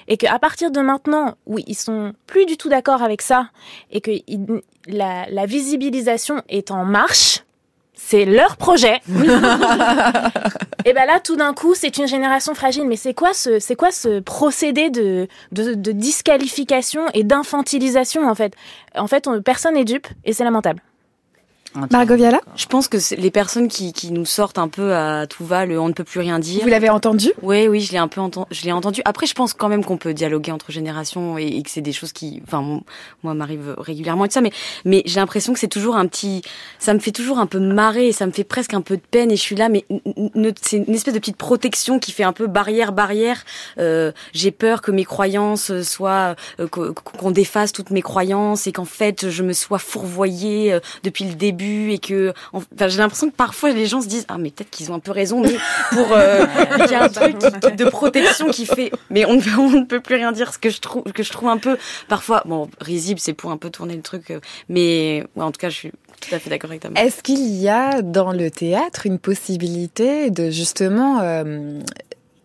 [0.09, 3.51] et qu'à partir de maintenant où ils sont plus du tout d'accord avec ça
[3.91, 4.11] et que
[4.87, 7.45] la, la visibilisation est en marche,
[7.99, 9.01] c'est leur projet.
[10.85, 12.87] et ben là, tout d'un coup, c'est une génération fragile.
[12.87, 18.35] Mais c'est quoi ce, c'est quoi ce procédé de, de, de disqualification et d'infantilisation en
[18.35, 18.55] fait?
[18.95, 20.81] En fait, personne n'est dupe et c'est lamentable.
[21.91, 25.45] Margot Viala Je pense que les personnes qui, qui nous sortent un peu à tout
[25.45, 26.63] va, le on ne peut plus rien dire.
[26.63, 27.33] Vous l'avez entendu?
[27.43, 28.47] Oui, oui, je l'ai un peu entendu.
[28.51, 29.01] Je l'ai entendu.
[29.05, 32.13] Après, je pense quand même qu'on peut dialoguer entre générations et, que c'est des choses
[32.13, 32.81] qui, enfin,
[33.23, 34.53] moi, m'arrive régulièrement et tout ça, mais,
[34.85, 36.43] mais j'ai l'impression que c'est toujours un petit,
[36.79, 39.03] ça me fait toujours un peu marrer et ça me fait presque un peu de
[39.03, 39.85] peine et je suis là, mais
[40.63, 43.45] c'est une espèce de petite protection qui fait un peu barrière, barrière.
[43.79, 48.85] Euh, j'ai peur que mes croyances soient, euh, qu'on défasse toutes mes croyances et qu'en
[48.85, 53.35] fait, je me sois fourvoyée euh, depuis le début et que enfin, j'ai l'impression que
[53.35, 55.57] parfois les gens se disent ah mais peut-être qu'ils ont un peu raison mais
[55.91, 56.45] pour euh,
[56.79, 60.01] il y a un truc de protection qui fait mais on ne, on ne peut
[60.01, 63.21] plus rien dire ce que je trouve que je trouve un peu parfois bon risible
[63.21, 65.93] c'est pour un peu tourner le truc euh, mais ouais, en tout cas je suis
[66.21, 66.91] tout à fait d'accord avec toi.
[66.97, 71.81] Est-ce qu'il y a dans le théâtre une possibilité de justement euh,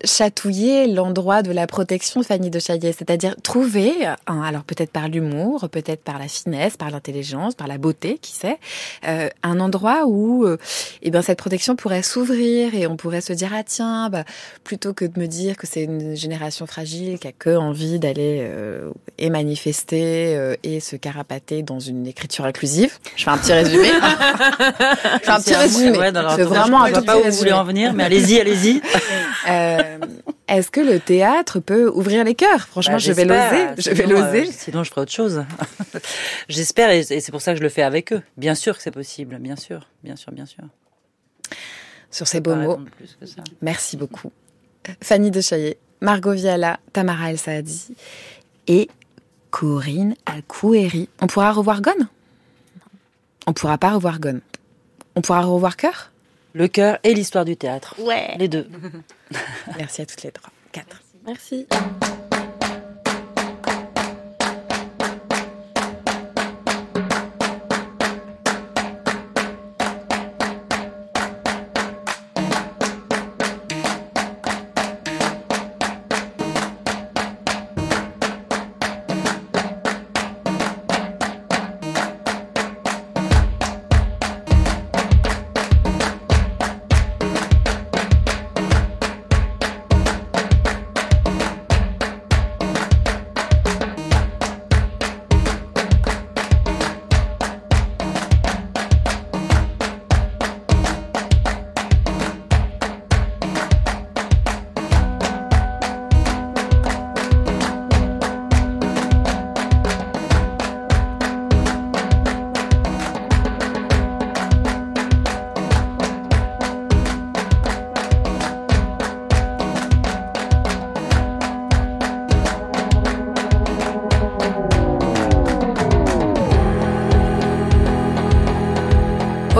[0.04, 3.94] chatouiller l'endroit de la protection Fanny de Chaillet, c'est-à-dire trouver,
[4.26, 8.58] alors peut-être par l'humour, peut-être par la finesse, par l'intelligence, par la beauté, qui sait,
[9.08, 10.58] euh, un endroit où euh,
[11.02, 14.24] eh ben, cette protection pourrait s'ouvrir et on pourrait se dire ah tiens, bah,
[14.64, 18.40] plutôt que de me dire que c'est une génération fragile qui a que envie d'aller
[18.42, 22.98] euh, et manifester euh, et se carapater dans une écriture inclusive.
[23.16, 23.88] Je fais un petit résumé.
[23.92, 25.98] je fais un petit résumé.
[25.98, 28.82] Ouais, vraiment, je ne sais pas où vous voulez en venir, mais allez-y, allez-y.
[30.02, 32.68] Euh, est-ce que le théâtre peut ouvrir les cœurs?
[32.68, 33.68] Franchement, bah, je vais l'oser.
[33.78, 34.48] Je vais l'oser.
[34.48, 35.44] Euh, sinon, je ferai autre chose.
[36.50, 38.22] J'espère, et c'est pour ça que je le fais avec eux.
[38.38, 40.64] Bien sûr que c'est possible, bien sûr, bien sûr, bien sûr.
[42.12, 42.80] Sur ces beaux mots,
[43.62, 44.32] merci beaucoup.
[45.02, 47.96] Fanny Dechaillet, Margot Viala, Tamara El Saadi
[48.68, 48.90] et
[49.50, 51.10] Corinne Alcoueri.
[51.22, 52.08] On pourra revoir Gone?
[53.48, 54.42] On pourra pas revoir Gone.
[55.16, 56.13] On pourra revoir Cœur?
[56.54, 57.96] Le cœur et l'histoire du théâtre.
[58.00, 58.36] Ouais.
[58.38, 58.68] Les deux.
[59.78, 60.52] Merci à toutes les trois.
[60.72, 61.02] Quatre.
[61.26, 61.68] Merci.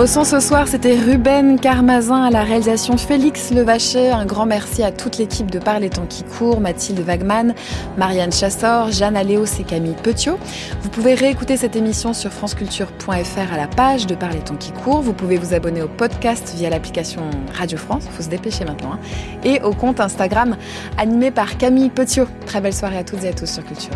[0.04, 4.10] Au son ce soir, c'était Ruben Carmazin à la réalisation Félix Levacher.
[4.10, 7.54] Un grand merci à toute l'équipe de Parle les temps qui court, Mathilde Wagman,
[7.96, 10.38] Marianne Chassor, Jeanne Aléos et Camille Petiot.
[10.82, 14.72] Vous pouvez réécouter cette émission sur franceculture.fr à la page de Parle les temps qui
[14.72, 15.00] court.
[15.00, 17.22] Vous pouvez vous abonner au podcast via l'application
[17.54, 18.98] Radio France, faut se dépêcher maintenant, hein.
[19.42, 20.58] et au compte Instagram
[20.98, 22.28] animé par Camille Petiot.
[22.44, 23.94] Très belle soirée à toutes et à tous sur Culture.